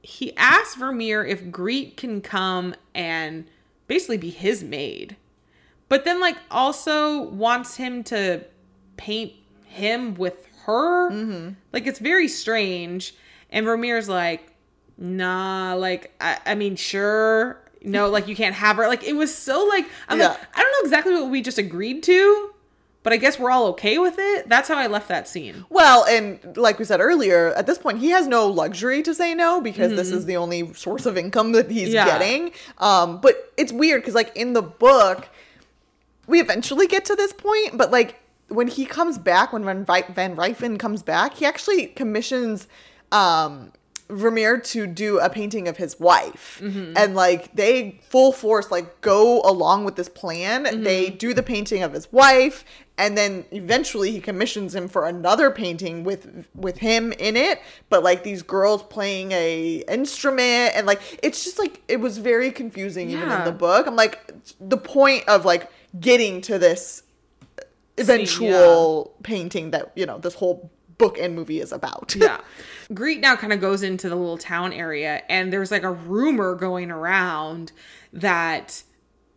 [0.00, 3.44] he asks Vermeer if Griet can come and
[3.88, 5.16] basically be his maid.
[5.90, 8.44] But then like also wants him to
[8.96, 9.34] paint
[9.66, 11.54] him with her.
[11.72, 13.14] Like it's very strange.
[13.50, 14.52] And Vermeer's like,
[14.98, 17.60] nah, like I, I mean, sure.
[17.82, 18.86] No, like you can't have her.
[18.86, 22.02] Like it was so like I'm like, I don't know exactly what we just agreed
[22.02, 22.50] to,
[23.02, 24.50] but I guess we're all okay with it.
[24.50, 25.64] That's how I left that scene.
[25.70, 29.34] Well, and like we said earlier, at this point he has no luxury to say
[29.34, 31.94] no because this is the only source of income that he's Mm-hmm.
[31.94, 32.18] Yeah.
[32.18, 32.52] getting.
[32.76, 35.30] Um, but it's weird because like in the book,
[36.26, 38.19] we eventually get to this point, but like
[38.50, 42.68] when he comes back, when Van, Van comes back, he actually commissions
[43.12, 43.72] um
[44.10, 46.60] Vermeer to do a painting of his wife.
[46.62, 46.94] Mm-hmm.
[46.96, 50.64] And like they full force like go along with this plan.
[50.64, 50.82] Mm-hmm.
[50.82, 52.64] They do the painting of his wife
[52.98, 58.02] and then eventually he commissions him for another painting with with him in it, but
[58.02, 63.10] like these girls playing a instrument and like it's just like it was very confusing
[63.10, 63.86] even in the book.
[63.86, 67.04] I'm like the point of like getting to this
[67.98, 72.14] eventual painting that, you know, this whole book and movie is about.
[72.16, 72.40] yeah.
[72.92, 76.54] Griet now kind of goes into the little town area, and there's like a rumor
[76.54, 77.72] going around
[78.12, 78.82] that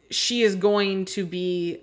[0.10, 1.80] she is going to be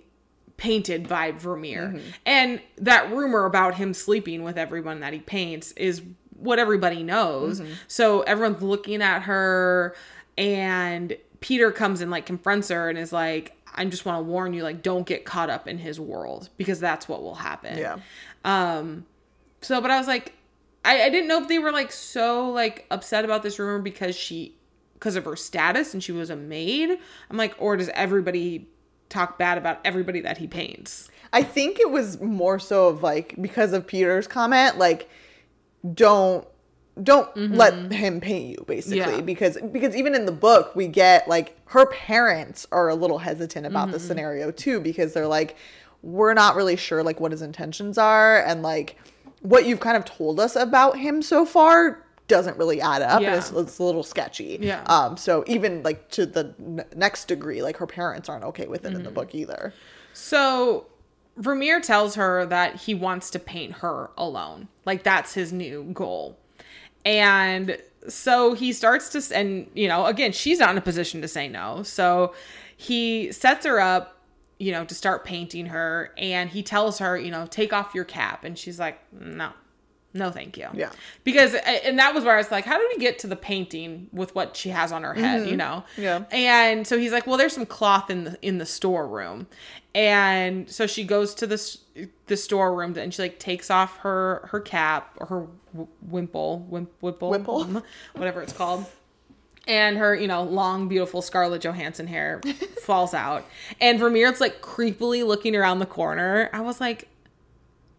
[0.56, 1.88] painted by Vermeer.
[1.88, 2.08] Mm-hmm.
[2.26, 6.02] And that rumor about him sleeping with everyone that he paints is
[6.36, 7.60] what everybody knows.
[7.60, 7.72] Mm-hmm.
[7.88, 9.94] So everyone's looking at her,
[10.36, 14.52] and Peter comes and like confronts her and is like, I just want to warn
[14.52, 17.78] you, like, don't get caught up in his world because that's what will happen.
[17.78, 17.96] Yeah.
[18.44, 19.06] Um,
[19.62, 20.34] so, but I was like,
[20.84, 24.14] I, I didn't know if they were like so like upset about this rumor because
[24.14, 24.54] she,
[24.94, 26.90] because of her status and she was a maid.
[27.30, 28.68] I'm like, or does everybody
[29.08, 31.08] talk bad about everybody that he paints?
[31.32, 35.08] I think it was more so of like because of Peter's comment, like
[35.94, 36.46] don't
[37.02, 39.14] don't let him paint you basically Mm-hmm.
[39.16, 39.20] Yeah.
[39.22, 43.66] because because even in the book we get like her parents are a little hesitant
[43.66, 43.92] about Mm-hmm.
[43.92, 45.56] the scenario too because they're like
[46.02, 48.96] we're not really sure like what his intentions are and like
[49.42, 53.28] what you've kind of told us about him so far doesn't really add up Yeah.
[53.28, 54.82] and it's, it's a little sketchy Yeah.
[54.86, 58.84] um so even like to the n- next degree like her parents aren't okay with
[58.84, 59.04] it in Mm-hmm.
[59.04, 59.72] the book either
[60.12, 60.86] So
[61.36, 64.68] Vermeer tells her that he wants to paint her alone.
[64.84, 66.36] Like that's his new goal.
[67.04, 67.78] And
[68.08, 71.48] so he starts to and you know, again, she's not in a position to say
[71.48, 71.82] no.
[71.82, 72.34] So
[72.76, 74.16] he sets her up,
[74.58, 78.04] you know, to start painting her and he tells her, you know, take off your
[78.04, 79.52] cap and she's like, "No."
[80.12, 80.90] No thank you Yeah.
[81.24, 84.08] because and that was where i was like how did we get to the painting
[84.12, 86.02] with what she has on her head you know Mm-hmm.
[86.02, 86.24] Yeah.
[86.30, 89.46] and so he's like well there's some cloth in the in the storeroom
[89.94, 91.78] and so she goes to this
[92.26, 96.90] the storeroom and she like takes off her her cap or her w- wimple wimp,
[97.00, 97.82] wimple Wimple.
[98.14, 98.86] whatever it's called
[99.66, 102.40] and her, you know, long, beautiful Scarlett Johansson hair
[102.82, 103.44] falls out.
[103.80, 106.48] And Vermeer's like creepily looking around the corner.
[106.52, 107.08] I was like,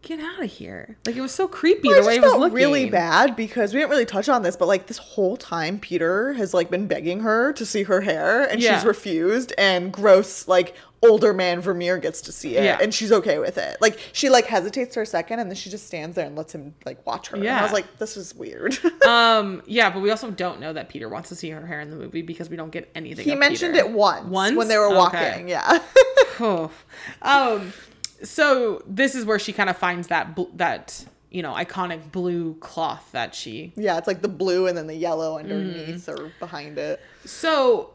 [0.02, 0.96] get out of here.
[1.06, 2.54] Like, it was so creepy I the way just it was felt looking.
[2.56, 6.32] really bad because we didn't really touch on this, but like this whole time, Peter
[6.34, 8.76] has like been begging her to see her hair, and Yeah.
[8.76, 9.52] she's refused.
[9.56, 10.74] And gross, like
[11.04, 12.78] older man Vermeer gets to see it, Yeah.
[12.80, 13.76] and she's okay with it.
[13.80, 16.54] Like she like hesitates for a second, and then she just stands there and lets
[16.54, 17.36] him like watch her.
[17.36, 18.78] And I was like, this is weird.
[19.06, 21.90] Um, yeah, but we also don't know that Peter wants to see her hair in
[21.90, 23.24] the movie because we don't get anything.
[23.24, 23.86] he mentioned Peter.
[23.86, 24.56] it once, Once?
[24.56, 24.96] when they were Okay.
[24.96, 25.48] walking.
[25.48, 25.80] Yeah.
[27.22, 27.72] Um,
[28.22, 32.54] so this is where she kind of finds that bl- that you know iconic blue
[32.60, 36.18] cloth that she yeah, it's like the blue and then the yellow underneath Mm.
[36.18, 37.00] or behind it.
[37.24, 37.90] So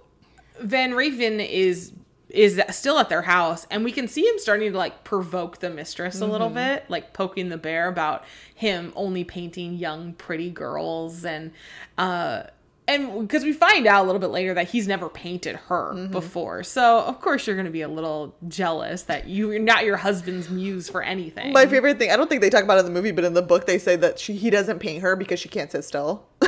[0.60, 1.94] Van Ruijven is
[2.30, 5.70] is still at their house and we can see him starting to like provoke the
[5.70, 11.24] mistress a little bit like poking the bear about him only painting young pretty girls
[11.24, 11.52] and
[11.98, 12.44] uh
[12.88, 16.64] and because we find out a little bit later that he's never painted her before
[16.64, 20.50] so of course you're going to be a little jealous that you're not your husband's
[20.50, 22.92] muse for anything My favorite thing, I don't think they talk about it in the
[22.92, 25.50] movie, but in the book they say that she he doesn't paint her because she
[25.50, 26.26] can't sit still.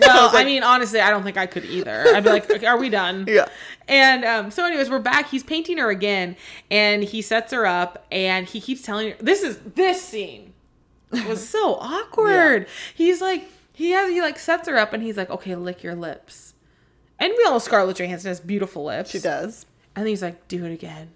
[0.00, 2.04] Well, was like- I mean, honestly, I don't think I could either.
[2.08, 3.46] I'd be like, "Okay, "Are we done?" Yeah.
[3.86, 5.28] And um, so, anyways, we're back.
[5.28, 6.34] He's painting her again,
[6.70, 10.54] and he sets her up, and he keeps telling her, "This is this scene
[11.28, 15.30] was so awkward." He's like, he has he like sets her up, and he's like,
[15.30, 16.54] "Okay, lick your lips."
[17.18, 19.10] And we all know Scarlett Johansson has beautiful lips.
[19.10, 19.66] she does.
[19.94, 21.10] And he's like, "Do it again."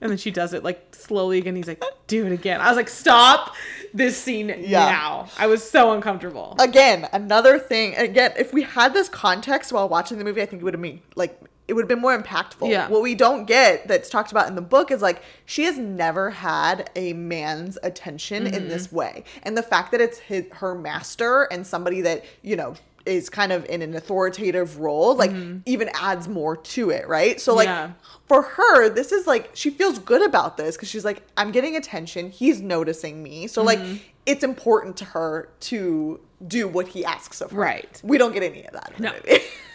[0.00, 1.54] And then she does it like slowly again.
[1.54, 3.54] He's like, "Do it again." I was like, "Stop
[3.94, 4.86] this scene Yeah.
[4.86, 6.56] now." I was so uncomfortable.
[6.58, 10.60] again another thing again if we had this context while watching the movie i think
[10.60, 11.38] it would have been like
[11.72, 12.88] it would have been more impactful Yeah.
[12.88, 16.28] what we don't get that's talked about in the book is like she has never
[16.30, 18.96] had a man's attention in this Mm-hmm.
[18.96, 22.74] way and the fact that it's his, her master and somebody that you know
[23.06, 25.32] is kind of in an authoritative role like
[25.66, 27.92] even adds more to it right so like Mm-hmm.
[27.92, 28.18] Yeah.
[28.28, 31.74] for her, this is like she feels good about this because she's like, I'm getting
[31.76, 32.30] attention.
[32.30, 33.46] He's noticing me.
[33.46, 33.96] So like, Mm-hmm.
[34.26, 37.60] it's important to her to do what he asks of her.
[37.60, 38.00] Right.
[38.04, 38.98] We don't get any of that.
[39.00, 39.12] No.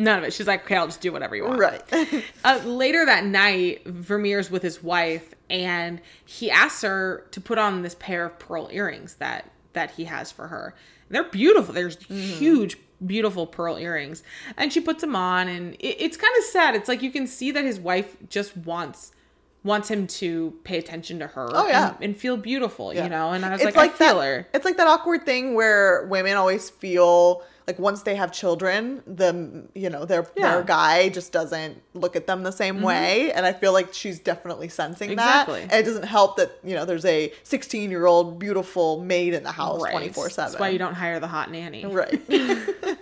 [0.00, 0.32] None of it.
[0.32, 1.58] She's like, okay, I'll just do whatever you want.
[1.60, 1.82] right.
[2.44, 7.82] Uh, later that night, Vermeer's with his wife, and he asks her to put on
[7.82, 10.74] this pair of pearl earrings that that he has for her.
[11.10, 11.74] They're beautiful.
[11.74, 14.22] There's huge, beautiful pearl earrings,
[14.56, 16.74] and she puts them on, and it, it's kind of sad.
[16.74, 19.12] It's like you can see that his wife just wants
[19.62, 21.46] wants him to pay attention to her.
[21.52, 21.88] Oh, yeah.
[21.96, 23.04] and, and feel beautiful, Yeah.
[23.04, 23.32] you know.
[23.32, 24.48] And I was It's like, I feel that, her.
[24.54, 29.66] It's like that awkward thing where women always feel like once they have children, the
[29.74, 30.44] you know their Yeah.
[30.44, 30.54] Mm-hmm.
[30.54, 34.18] their guy just doesn't look at them the same way, and I feel like she's
[34.18, 35.60] definitely sensing Exactly.
[35.60, 35.72] that.
[35.72, 39.42] And it doesn't help that you know there's a 16 year old beautiful maid in
[39.42, 39.92] the house Right.
[39.92, 40.50] 24 seven.
[40.52, 41.84] That's why you don't hire the hot nanny.
[41.86, 42.20] Right.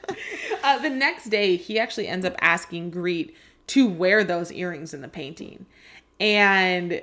[0.64, 3.32] Uh, the next day, he actually ends up asking Griet
[3.68, 5.64] to wear those earrings in the painting.
[6.18, 7.00] And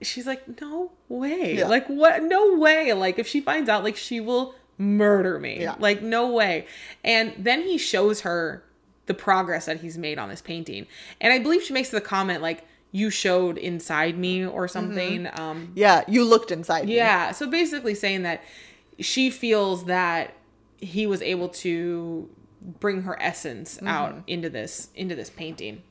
[0.00, 1.56] she's like, no way.
[1.58, 1.68] Yeah.
[1.68, 2.22] Like, what?
[2.22, 2.92] No way.
[2.94, 5.60] Like, if she finds out, like, she will murder me.
[5.60, 5.74] Yeah.
[5.78, 6.66] Like, no way.
[7.04, 8.62] And then he shows her
[9.06, 10.86] the progress that he's made on this painting.
[11.20, 15.28] And I believe she makes the comment, like, you showed inside me or something.
[15.38, 16.86] Um, Yeah, you looked inside.
[16.86, 16.94] me.
[16.96, 17.32] yeah.
[17.32, 18.42] So basically saying that
[18.98, 20.32] she feels that
[20.78, 22.28] he was able to
[22.80, 25.82] bring her essence out into this into this painting.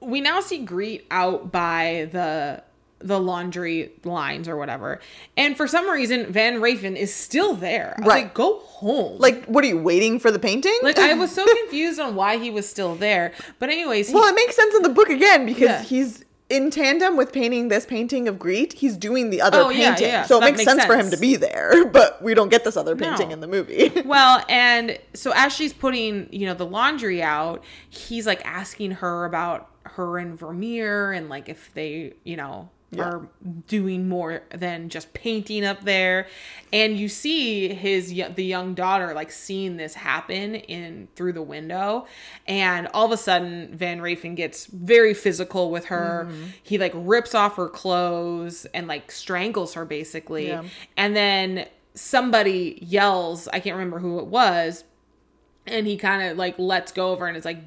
[0.00, 2.62] We now see Griet out by the
[3.00, 5.00] the laundry lines or whatever.
[5.36, 7.94] And for some reason Van Ruijven is still there.
[7.96, 8.24] I was Right.
[8.24, 9.18] like, go home.
[9.18, 10.76] Like, what are you waiting for the painting?
[10.82, 13.32] like I was so confused on why he was still there.
[13.58, 15.82] But anyways, he, well, it makes sense in the book again because Yeah.
[15.82, 18.72] he's in tandem with painting this painting of Griet.
[18.72, 21.10] He's doing the other Oh, painting, yeah, so, so it makes, makes sense, for him
[21.10, 21.84] to be there.
[21.92, 23.34] But we don't get this other painting No.
[23.34, 23.92] in the movie.
[24.06, 29.24] Well, and so as she's putting, you know, the laundry out, he's like asking her
[29.26, 33.28] about her and Vermeer and like if they, you know, are
[33.66, 36.26] doing more than just painting up there.
[36.72, 42.06] And you see his the young daughter like seeing this happen in through the window,
[42.46, 46.28] and all of a sudden Van Ruijven gets very physical with her.
[46.30, 46.44] Mm-hmm.
[46.62, 50.48] He like rips off her clothes and like strangles her basically.
[50.48, 50.64] Yeah.
[50.96, 54.84] And then somebody yells, I can't remember who it was,
[55.66, 57.58] and he kind of like lets go over and is like,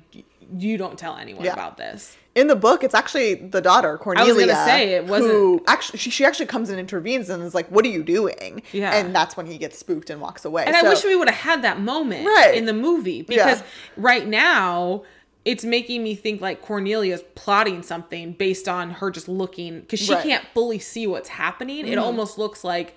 [0.57, 1.53] "You don't tell anyone Yeah.
[1.53, 4.47] about this." In the book, it's actually the daughter Cornelia.
[4.47, 7.67] gonna say, it wasn't- Who actually, she, she actually comes and intervenes and is like,
[7.69, 8.93] "What are you doing?" Yeah.
[8.95, 10.63] and that's when he gets spooked and walks away.
[10.65, 12.55] And I wish we would have had that moment Right.
[12.55, 13.45] in the movie Yeah.
[13.45, 13.63] because
[13.97, 15.03] right now
[15.43, 20.13] it's making me think like Cornelia's plotting something based on her just looking because she
[20.13, 20.19] Right.
[20.19, 20.29] Mm-hmm.
[20.29, 21.85] can't fully see what's happening.
[21.87, 22.95] It almost looks like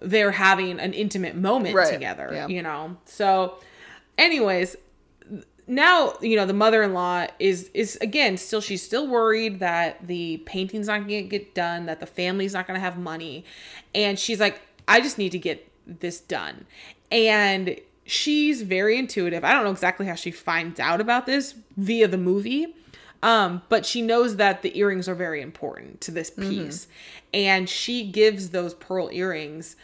[0.00, 1.92] they're having an intimate moment Right.
[1.92, 2.46] together, Yeah.
[2.46, 2.96] you know.
[3.04, 3.56] So,
[4.16, 4.76] anyways,
[5.70, 10.88] now you know the mother-in-law is is again still she's still worried that the painting's
[10.88, 13.44] not gonna get done that the family's not gonna have money.
[13.94, 16.66] And she's like i just need to get this done.
[17.10, 19.44] And she's very intuitive.
[19.44, 22.74] I don't know exactly how she finds out about this via the movie
[23.22, 26.88] um, but she knows that the earrings are very important to this piece.
[27.34, 29.76] And she gives those pearl earrings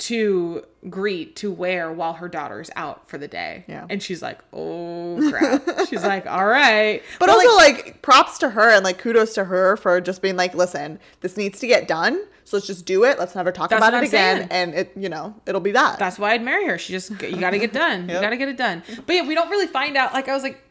[0.00, 3.64] to Griet to wear while her daughter's out for the day.
[3.68, 3.86] Yeah.
[3.88, 8.70] And she's like, "Oh crap." she's like, "All right." But, also, like, props to her
[8.70, 12.22] and like kudos to her for just being like, listen, this needs to get done.
[12.44, 13.18] So let's just do it.
[13.18, 14.38] Let's never talk about it I'm again.
[14.38, 14.48] saying.
[14.50, 15.98] And it, you know, it'll be that.
[15.98, 16.78] that's why I'd marry her.
[16.78, 18.08] She just you got to get done.
[18.08, 18.82] You got to get it done.
[19.06, 20.64] But yeah, we don't really find out like I was like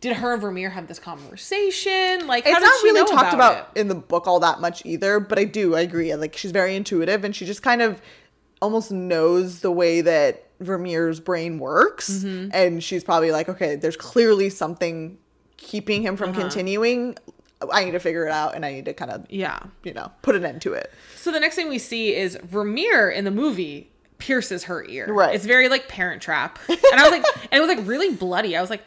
[0.00, 2.26] did her and Vermeer have this conversation?
[2.26, 5.20] Like how it's not really talked about, about, in the book all that much either,
[5.20, 6.14] but I do I agree.
[6.14, 8.00] Like she's very intuitive and she just kind of
[8.60, 12.50] almost knows the way that Vermeer's brain works, Mm-hmm.
[12.52, 15.18] and she's probably like, okay, there's clearly something
[15.56, 16.24] keeping him Uh-huh.
[16.26, 17.16] from continuing.
[17.72, 19.26] I need to figure it out, and I need to kind of?
[19.30, 19.58] Yeah.
[19.84, 20.90] you know put an end to it.
[21.16, 25.12] So the next thing we see is Vermeer in the movie pierces her ear.
[25.12, 25.34] Right.
[25.34, 28.56] It's very like Parent Trap, and I was like, and it was like really bloody.
[28.56, 28.82] I was like,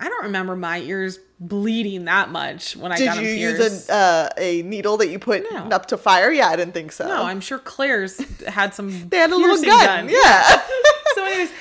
[0.00, 3.88] I don't remember my ears bleeding that much when I Did got them you use
[3.88, 5.58] a uh, a needle that you put No.
[5.68, 6.30] up to fire?
[6.32, 7.06] Yeah, I didn't think so.
[7.06, 9.08] no, I'm sure Claire's had some.
[9.10, 10.08] they had a little piercing gun.
[10.08, 10.62] Yeah.
[11.14, 11.52] so anyways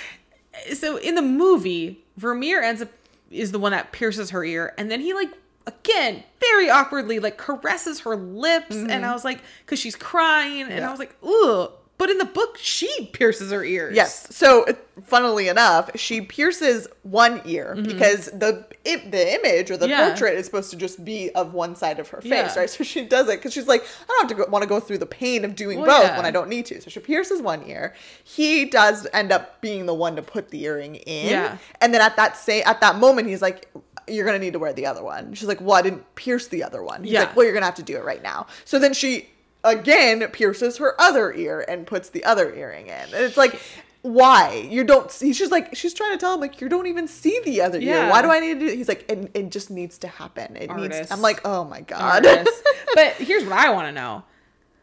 [0.74, 2.90] so in the movie vermeer ends up
[3.32, 5.30] is the one that pierces her ear and then he like
[5.68, 10.74] again very awkwardly like caresses her lips and i was like because she's crying and
[10.74, 10.92] i Mm-hmm.
[10.92, 14.36] Was like ugh but in the book she pierces her ears Yes.
[14.36, 14.66] So,
[15.04, 19.92] funnily enough, she pierces one ear because the i the image or the Mm-hmm.
[19.92, 20.08] Yeah.
[20.10, 22.56] portrait is supposed to just be of one side of her face, Yeah.
[22.60, 22.70] right?
[22.70, 24.80] So she does it because she's like, I don't have to go, want to go
[24.80, 26.18] through the pain of doing Well, both yeah.
[26.18, 26.82] when I don't need to.
[26.82, 27.94] So she pierces one ear.
[28.24, 31.58] He does end up being the one to put the earring in, Yeah.
[31.82, 33.70] and then at that same at that moment, he's like.
[34.08, 35.36] You're gonna need to wear the other one.
[35.36, 37.20] She's like, "Well, I didn't pierce the other one." He's Yeah.
[37.26, 39.30] like, "Well, you're gonna have to do it right now." So then she
[39.64, 42.92] again pierces her other ear and puts the other earring in.
[42.92, 43.60] And it's like,
[44.02, 44.68] why?
[44.70, 47.40] You don't see she's like she's trying to tell him like you don't even see
[47.44, 48.10] the other ear.
[48.10, 50.56] Why do I need to do he's like and it just needs to happen.
[50.56, 51.12] It needs Artist.
[51.12, 52.26] I'm like, oh my god.
[52.96, 54.24] But here's what i want to know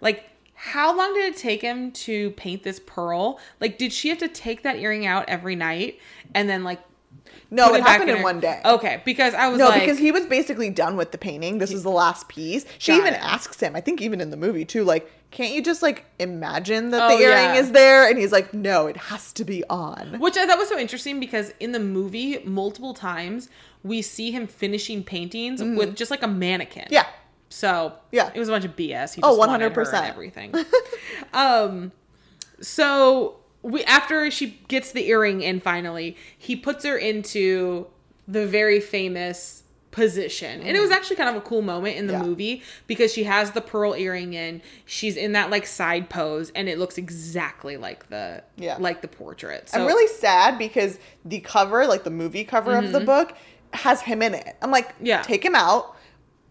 [0.00, 4.18] like how long did it take him to paint this pearl like did she have
[4.18, 5.98] to take that earring out every night
[6.34, 6.80] and then like
[7.50, 8.60] no, it happened in her- one day.
[8.64, 11.58] okay because i was No, like because he was basically done with the painting.
[11.58, 12.64] This is the last piece.
[12.78, 13.20] She even it.
[13.22, 16.90] asks him, I think even in the movie too, like, can't you just like imagine
[16.90, 17.60] that Oh, the earring yeah.
[17.60, 18.08] is there?
[18.08, 20.18] And he's like, no, it has to be on.
[20.20, 23.48] Which I thought was so interesting because in the movie, multiple times
[23.82, 26.84] we see him finishing paintings with just like a mannequin.
[26.84, 26.94] Mm-hmm.
[26.94, 27.06] Yeah.
[27.48, 28.30] So Yeah.
[28.34, 29.14] it was a bunch of BS.
[29.14, 30.08] He Oh, just her 100%.
[30.08, 30.52] everything.
[31.32, 31.92] um,
[32.60, 37.86] so we after she gets the earring in finally, he puts her into
[38.28, 40.60] the very famous position.
[40.60, 42.20] And it was actually kind of a cool moment in the Mm.
[42.20, 42.26] Yeah.
[42.26, 44.60] movie because she has the pearl earring in.
[44.84, 48.76] She's in that like side pose and it looks exactly like the Yeah.
[48.78, 49.68] like the portrait.
[49.70, 53.32] So I'm really sad because the cover, like the movie cover of the book,
[53.72, 54.54] has him in it.
[54.62, 55.06] I'm like, Mm-hmm.
[55.06, 55.22] Yeah.
[55.22, 55.96] take him out,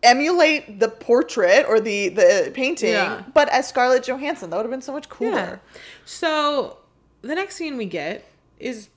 [0.04, 3.24] emulate the portrait or the the painting, Yeah.
[3.34, 4.50] but as Scarlett Johansson.
[4.50, 5.62] That would have been so much cooler.
[6.04, 6.78] So
[7.26, 8.26] the next scene we get
[8.60, 8.90] is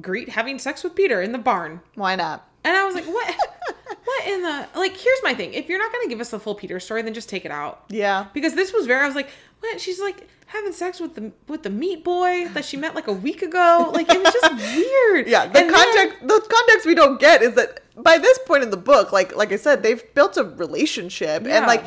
[0.00, 1.80] Griet having sex with Peter in the barn.
[1.94, 2.48] Why not?
[2.64, 3.34] And I was like, what?
[4.04, 4.68] what in the.
[4.74, 5.52] Like, here's my thing.
[5.54, 7.50] If you're not going to give us the full Peter story, then just take it
[7.50, 7.84] out.
[7.88, 8.26] Yeah.
[8.32, 9.02] Because this was very.
[9.02, 9.28] I was like,
[9.60, 9.80] what?
[9.80, 13.12] She's like having sex with the with the meat boy that she met like a
[13.12, 13.90] week ago.
[13.92, 15.28] Like, it was just weird.
[15.28, 18.62] Yeah, the And then- context the context we don't get is that by this point
[18.62, 21.84] in the book, like like I said, they've built a relationship and like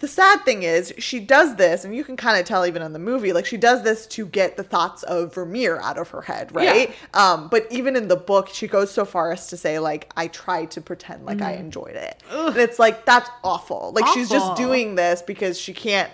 [0.00, 2.92] the sad thing is she does this and you can kind of tell even in
[2.92, 6.22] the movie like she does this to get the thoughts of Vermeer out of her
[6.22, 6.94] head, right?
[7.12, 10.28] Um but even in the book she goes so far as to say like I
[10.28, 12.22] tried to pretend like I enjoyed it.
[12.30, 13.92] And it's like that's awful.
[13.94, 14.44] Like she's just.
[14.54, 16.10] Doing this because she can't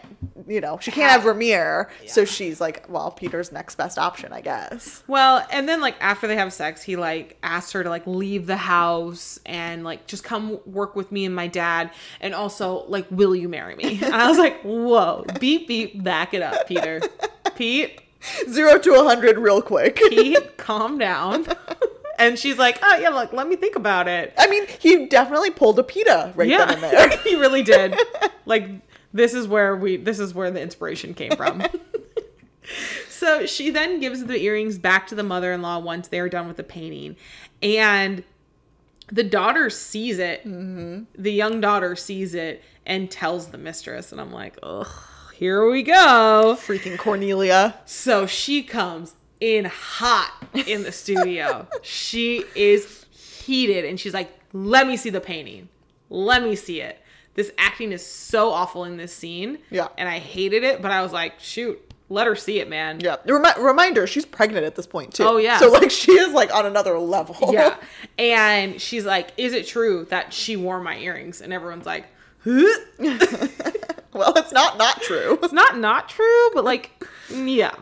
[0.47, 2.11] you know, she can't have Vermeer, yeah.
[2.11, 5.03] so she's like, well, Peter's next best option, I guess.
[5.07, 8.47] Well, and then like after they have sex, he like asks her to like leave
[8.47, 13.07] the house and like just come work with me and my dad, and also like,
[13.11, 13.99] will you marry me?
[14.03, 17.01] And I was like, whoa, beep beep, back it up, Peter.
[17.57, 18.01] Pete,
[18.51, 19.97] Zero to a hundred real quick.
[19.97, 21.47] Pete, calm down.
[22.19, 25.51] and she's like, "Oh yeah, look, let me think about it." I mean, he definitely
[25.51, 27.17] pulled a Peeta right then and Yeah, there.
[27.19, 27.95] he really did.
[28.47, 28.69] Like
[29.13, 31.63] this is where we this is where the inspiration came from.
[33.09, 36.65] so she then gives the earrings back to the mother-in-law once they're done with the
[36.65, 37.17] painting,
[37.63, 38.25] and
[39.13, 40.41] the daughter sees it.
[40.45, 41.05] Mm-hmm.
[41.21, 44.89] The young daughter sees it and tells the mistress, and I'm like, ugh,
[45.37, 46.59] here we go.
[46.61, 47.77] Freaking Cornelia.
[47.87, 50.33] So she comes in hot
[50.67, 51.69] in the studio.
[51.83, 55.69] she is heated and she's like, let me see the painting.
[56.11, 57.01] Let me see it.
[57.35, 59.59] This acting is so awful in this scene.
[59.71, 59.87] Yeah.
[59.97, 62.99] And I hated it, but I was like, shoot, let her see it, man.
[62.99, 63.17] Yeah.
[63.25, 65.23] Remi- reminder, she's pregnant at this point too.
[65.23, 65.61] Oh, yeah.
[65.61, 67.53] So like she is like on another level.
[67.53, 67.77] Yeah.
[68.19, 71.41] And she's like, is it true that she wore my earrings?
[71.41, 72.07] And everyone's like?
[72.45, 75.39] well, it's not not true.
[75.43, 77.75] it's not not true, but like, yeah.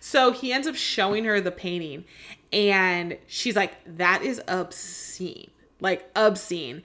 [0.00, 2.04] So he ends up showing her the painting,
[2.52, 5.50] and she's like, "That is obscene,
[5.80, 6.82] like obscene."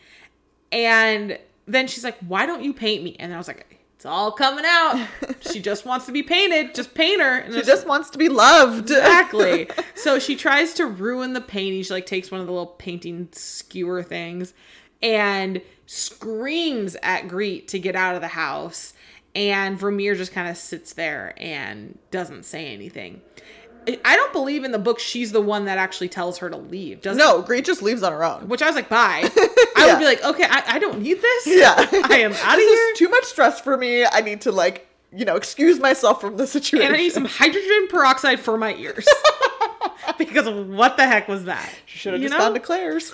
[0.71, 4.31] And then she's like, "Why don't you paint me?" And I was like, "It's all
[4.31, 5.05] coming out.
[5.41, 6.73] she just wants to be painted.
[6.73, 8.89] Just paint her." And She just wants to be loved.
[8.91, 9.69] exactly.
[9.95, 11.83] so she tries to ruin the painting.
[11.83, 14.53] She like takes one of the little painting skewer things
[15.01, 15.61] and
[15.91, 18.93] screams at Griet to get out of the house.
[19.35, 23.21] And Vermeer just kind of sits there and doesn't say anything.
[24.05, 27.01] I- don't believe in the book she's the one that actually tells her to leave.
[27.01, 28.47] Doesn't No, Griet just leaves on her own.
[28.47, 29.29] Which I was like, bye.
[29.75, 31.47] I would be like, okay, I, I don't need this.
[31.47, 31.73] Yeah.
[31.75, 32.91] I am out of this here.
[32.91, 34.05] is too much stress for me.
[34.05, 36.85] I need to like, you know, excuse myself from the situation.
[36.85, 39.07] and I need some hydrogen peroxide for my ears.
[40.19, 41.73] because what the heck was that?
[41.87, 42.39] She should have just know?
[42.39, 43.11] gone to Claire's.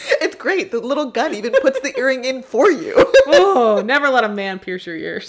[0.20, 0.70] it's great.
[0.70, 2.94] The little gun even puts the earring in for you.
[3.26, 5.28] oh, never let a man pierce your ears.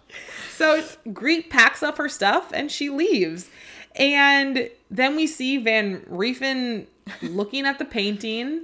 [0.52, 3.48] so Griet packs up her stuff and she leaves.
[3.96, 6.86] And then we see Van Ruijven
[7.20, 8.62] looking at the painting.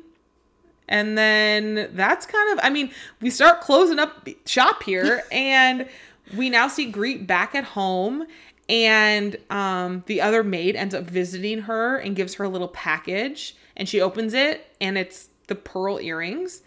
[0.88, 5.86] And then that's kind of, I mean, we start closing up shop here and
[6.34, 8.26] we now see Griet back at home.
[8.70, 13.54] And um, the other maid ends up visiting her and gives her a little package.
[13.78, 16.62] And she opens it and it's the pearl earrings.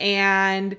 [0.00, 0.76] And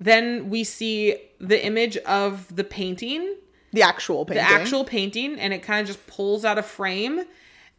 [0.00, 3.36] then we see the image of the painting,
[3.72, 4.44] the actual painting.
[4.44, 7.22] the actual painting, and it kind of just pulls out a frame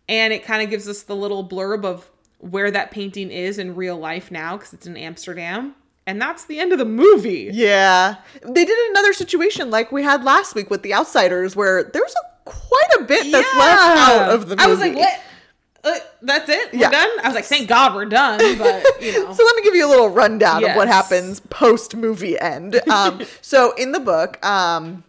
[0.08, 2.10] and it kind of gives us the little blurb of
[2.40, 5.76] where that painting is in real life now because it's in Amsterdam.
[6.06, 7.50] And that's the end of the movie.
[7.54, 8.18] Yeah.
[8.42, 12.34] They did another situation like we had last week with The Outsiders where there's a
[12.50, 14.64] quite a bit that's left out of the movie.
[14.64, 15.22] I was like, what?
[15.84, 16.72] Uh, that's it?
[16.74, 16.90] We're Yeah.
[16.92, 17.10] done?
[17.24, 18.40] I was like, thank God we're done.
[18.58, 19.34] But, you know.
[19.34, 22.80] So let me give you a little rundown of what happens post movie end.
[22.90, 25.04] Um, so in the book, um,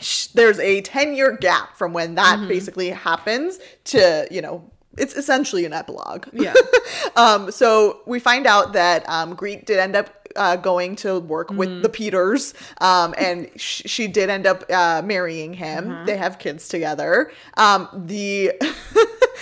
[0.00, 2.48] sh- there's a 10 year gap from when that Mm-hmm.
[2.48, 6.28] basically happens to, you know, it's essentially an epilogue.
[6.32, 6.54] Yeah.
[7.16, 11.48] um, so we find out that um, Griet did end up uh, going to work
[11.48, 11.58] Mm-hmm.
[11.58, 15.90] with the Peters, um, and sh- she did end up uh, marrying him.
[15.90, 16.04] Uh-huh.
[16.06, 17.32] They have kids together.
[17.56, 18.52] Um, the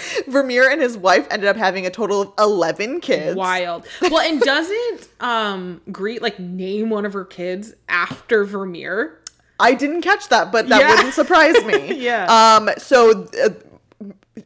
[0.29, 3.37] Vermeer and his wife ended up having a total of 11 kids.
[3.37, 3.87] Wild.
[4.03, 9.19] Well, and doesn't um Griet like name one of her kids after Vermeer?
[9.61, 10.95] I didn't catch that, but that Yeah.
[10.97, 11.95] wouldn't surprise me.
[12.01, 12.27] Yeah.
[12.57, 12.71] Um.
[12.79, 13.29] So.
[13.45, 13.51] Uh,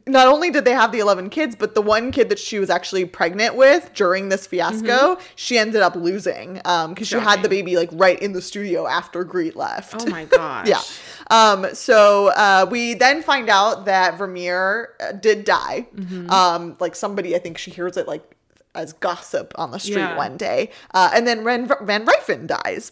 [0.05, 2.69] not only did they have the 11 kids, but the one kid that she was
[2.69, 7.47] actually pregnant with during this fiasco, she ended up losing um, because she had the
[7.47, 7.49] Mm-hmm.
[7.49, 9.95] Baby like right in the studio after Griet left.
[9.97, 10.67] Oh my gosh.
[10.67, 10.81] Yeah.
[11.29, 15.87] Um, so uh, we then find out that Vermeer uh, did die.
[15.95, 16.29] Mm-hmm.
[16.29, 18.35] Um, like somebody, I think she hears it like
[18.75, 20.17] as gossip on the street Yeah.
[20.17, 20.71] one day.
[20.93, 22.91] Uh, and then Van, Van Ruijven dies.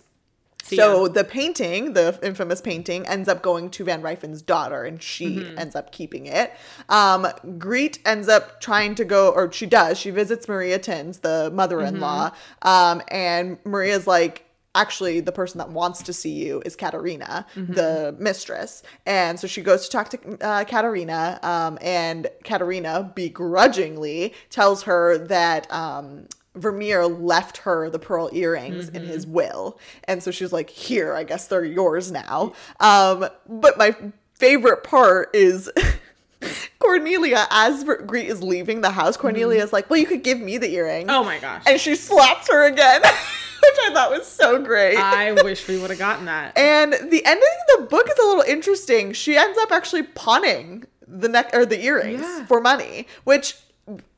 [0.64, 1.08] See So ya.
[1.10, 5.60] the painting, the infamous painting, ends up going to Van Ruijven's daughter, and she Mm-hmm.
[5.60, 6.54] ends up keeping it.
[6.90, 7.28] Um,
[7.60, 10.00] Griet ends up trying to go, or she does.
[10.00, 12.68] She visits Maria Thins, the mother-in-law, Mm-hmm.
[12.68, 14.45] um, and Maria's like,
[14.76, 17.74] actually, the person that wants to see you is Catharina, Mm-hmm.
[17.74, 24.34] the mistress, and so she goes to talk to uh, Catharina, um, and Catharina begrudgingly
[24.50, 25.72] tells her that.
[25.72, 29.78] Um, Vermeer left her the pearl earrings in his will.
[30.06, 32.54] And so she's like, here, I guess they're yours now.
[32.80, 33.94] Um, but my
[34.36, 35.70] favorite part is
[36.80, 40.58] Cornelia, as Griet is leaving the house, Cornelia is like, well, you could give me
[40.58, 41.10] the earring.
[41.10, 41.64] Oh my gosh.
[41.68, 43.02] And she slaps her again,
[43.78, 44.98] which I thought was so great.
[44.98, 46.58] I wish we would have gotten that.
[46.58, 49.14] And the ending of the book is a little interesting.
[49.14, 52.46] She ends up actually pawning the neck or the earrings Yeah.
[52.46, 53.56] for money, which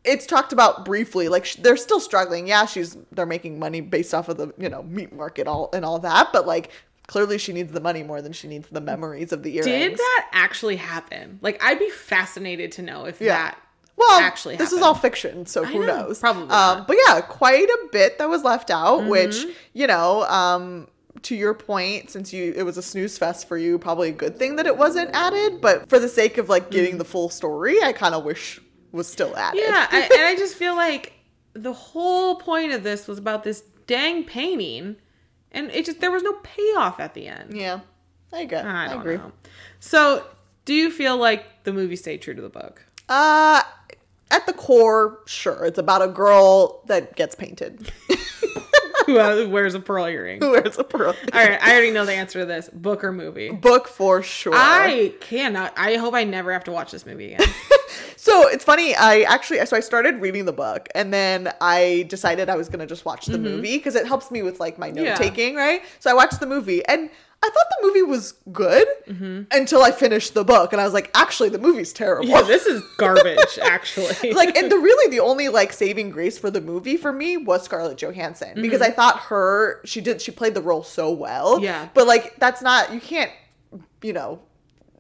[0.04, 1.28] it's talked about briefly.
[1.28, 2.48] Like sh- they're still struggling.
[2.48, 5.84] Yeah, she's they're making money based off of the you know meat market all and
[5.84, 6.72] all that, but like
[7.08, 9.66] clearly she needs the money more than she needs the memories of the earrings.
[9.68, 11.40] Did that actually happen?
[11.42, 13.34] Like, I'd be fascinated to know if Yeah.
[13.38, 13.58] that
[13.98, 16.20] well, actually this is all fiction, so who know, knows?
[16.20, 16.50] probably Um.
[16.50, 16.84] Mm-hmm.
[16.88, 20.88] but yeah, quite a bit that was left out, which you know, um,
[21.24, 24.38] to your point, since you it was a snooze fest for you, probably a good
[24.38, 25.62] thing that it wasn't added.
[25.62, 29.08] But for the sake of like getting the full story, I kind of wish was
[29.08, 29.60] still added.
[29.60, 31.14] Yeah, I, and I just feel like
[31.54, 34.98] the whole point of this was about this dang painting,
[35.52, 37.58] and it just there was no payoff at the end.
[37.58, 37.80] yeah,
[38.32, 38.58] I agree.
[38.58, 39.18] I I, agree.
[39.18, 39.32] know.
[39.80, 40.24] So,
[40.66, 42.86] do you feel like the movie stayed true to the book?
[43.10, 43.62] Uh,
[44.32, 47.92] at the core, sure, it's about a girl that gets painted
[49.06, 50.42] Who uh, wears a pearl earring?
[50.42, 51.16] who wears a pearl.
[51.34, 52.70] All right, I already know the answer to this.
[52.74, 53.50] Book or movie?
[53.52, 54.52] Book for sure.
[54.54, 55.74] I cannot.
[55.78, 57.48] I hope I never have to watch this movie again.
[58.20, 58.94] So it's funny.
[58.94, 62.86] I actually so I started reading the book and then I decided I was gonna
[62.86, 65.06] just watch the movie because it helps me with like my note Mm-hmm.
[65.06, 65.16] Yeah.
[65.16, 65.82] taking, right?
[66.00, 67.10] So I watched the movie and
[67.44, 69.44] I thought the movie was good Mm-hmm.
[69.52, 72.28] until I finished the book and I was like, actually, the movie's terrible.
[72.28, 73.58] yeah, this is garbage.
[73.62, 77.38] Actually, like and the really the only like saving grace for the movie for me
[77.38, 81.56] was Scarlett Johansson because I thought her she did she played the role so well.
[81.56, 81.64] Mm-hmm.
[81.66, 81.90] Yeah.
[81.94, 83.32] But like that's not you can't
[84.02, 84.40] you know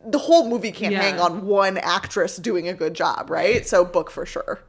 [0.05, 1.01] the whole movie can't Yeah.
[1.01, 3.67] hang on one actress doing a good job, right?
[3.67, 4.61] So book for sure.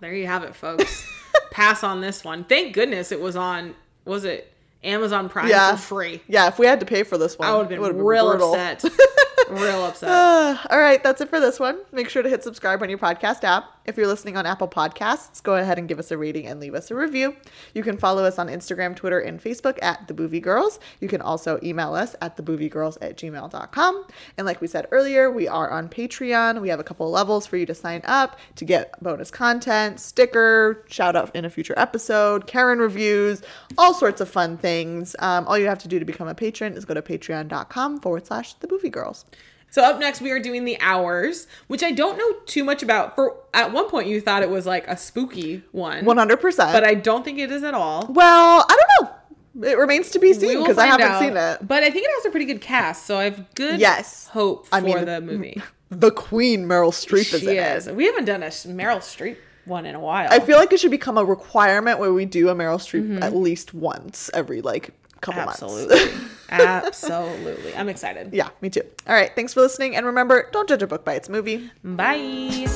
[0.00, 1.06] there you have it, folks.
[1.52, 2.42] Pass on this one.
[2.44, 3.74] Thank goodness it was on.
[4.04, 4.52] Was it
[4.86, 5.72] Amazon Prime Yeah.
[5.72, 6.22] for free?
[6.28, 8.28] Yeah, if we had to pay for this one, I would have would've been real
[8.30, 8.54] brutal.
[8.54, 8.84] upset.
[9.50, 10.08] real upset.
[10.08, 11.78] Uh, all right, that's it for this one.
[11.92, 13.64] Make sure to hit subscribe on your podcast app.
[13.84, 16.74] If you're listening on Apple Podcasts, go ahead and give us a rating and leave
[16.74, 17.36] us a review.
[17.72, 20.80] You can follow us on Instagram, Twitter, and Facebook at The Boovie Girls.
[21.00, 24.06] You can also email us at thebooviegirls at gmail.com.
[24.36, 26.60] And like we said earlier, we are on Patreon.
[26.60, 30.84] We have a couple levels for you to sign up to get bonus content, sticker,
[30.88, 33.40] shout out in a future episode, Karen reviews,
[33.78, 34.75] all sorts of fun things.
[35.18, 38.26] Um, all you have to do to become a patron is go to patreon.com forward
[38.26, 39.24] slash The Boovie Girls.
[39.70, 43.14] So up next we are doing the hours, which I don't know too much about.
[43.14, 46.56] For at one point you thought it was like a spooky one, 100%.
[46.72, 48.06] but I don't think it is at all.
[48.08, 49.68] Well, I don't know.
[49.68, 51.18] It remains to be seen because I haven't out.
[51.20, 51.66] seen it.
[51.66, 54.28] But I think it has a pretty good cast, so I have good Yes.
[54.28, 55.60] hope for I mean, the movie.
[55.88, 57.86] The Queen Meryl Streep is She in is.
[57.86, 57.94] it.
[57.94, 60.28] We haven't done a Meryl Streep one in a while.
[60.30, 63.22] I feel like it should become a requirement where we do a Meryl Streep Mm-hmm.
[63.22, 64.90] at least once every like
[65.20, 65.62] couple months.
[65.62, 66.10] Absolutely.
[66.48, 67.74] Absolutely.
[67.74, 68.32] I'm excited.
[68.32, 68.82] yeah, me too.
[69.08, 71.70] All right, thanks for listening, and remember, don't judge a book by its movie.
[71.84, 72.66] Bye.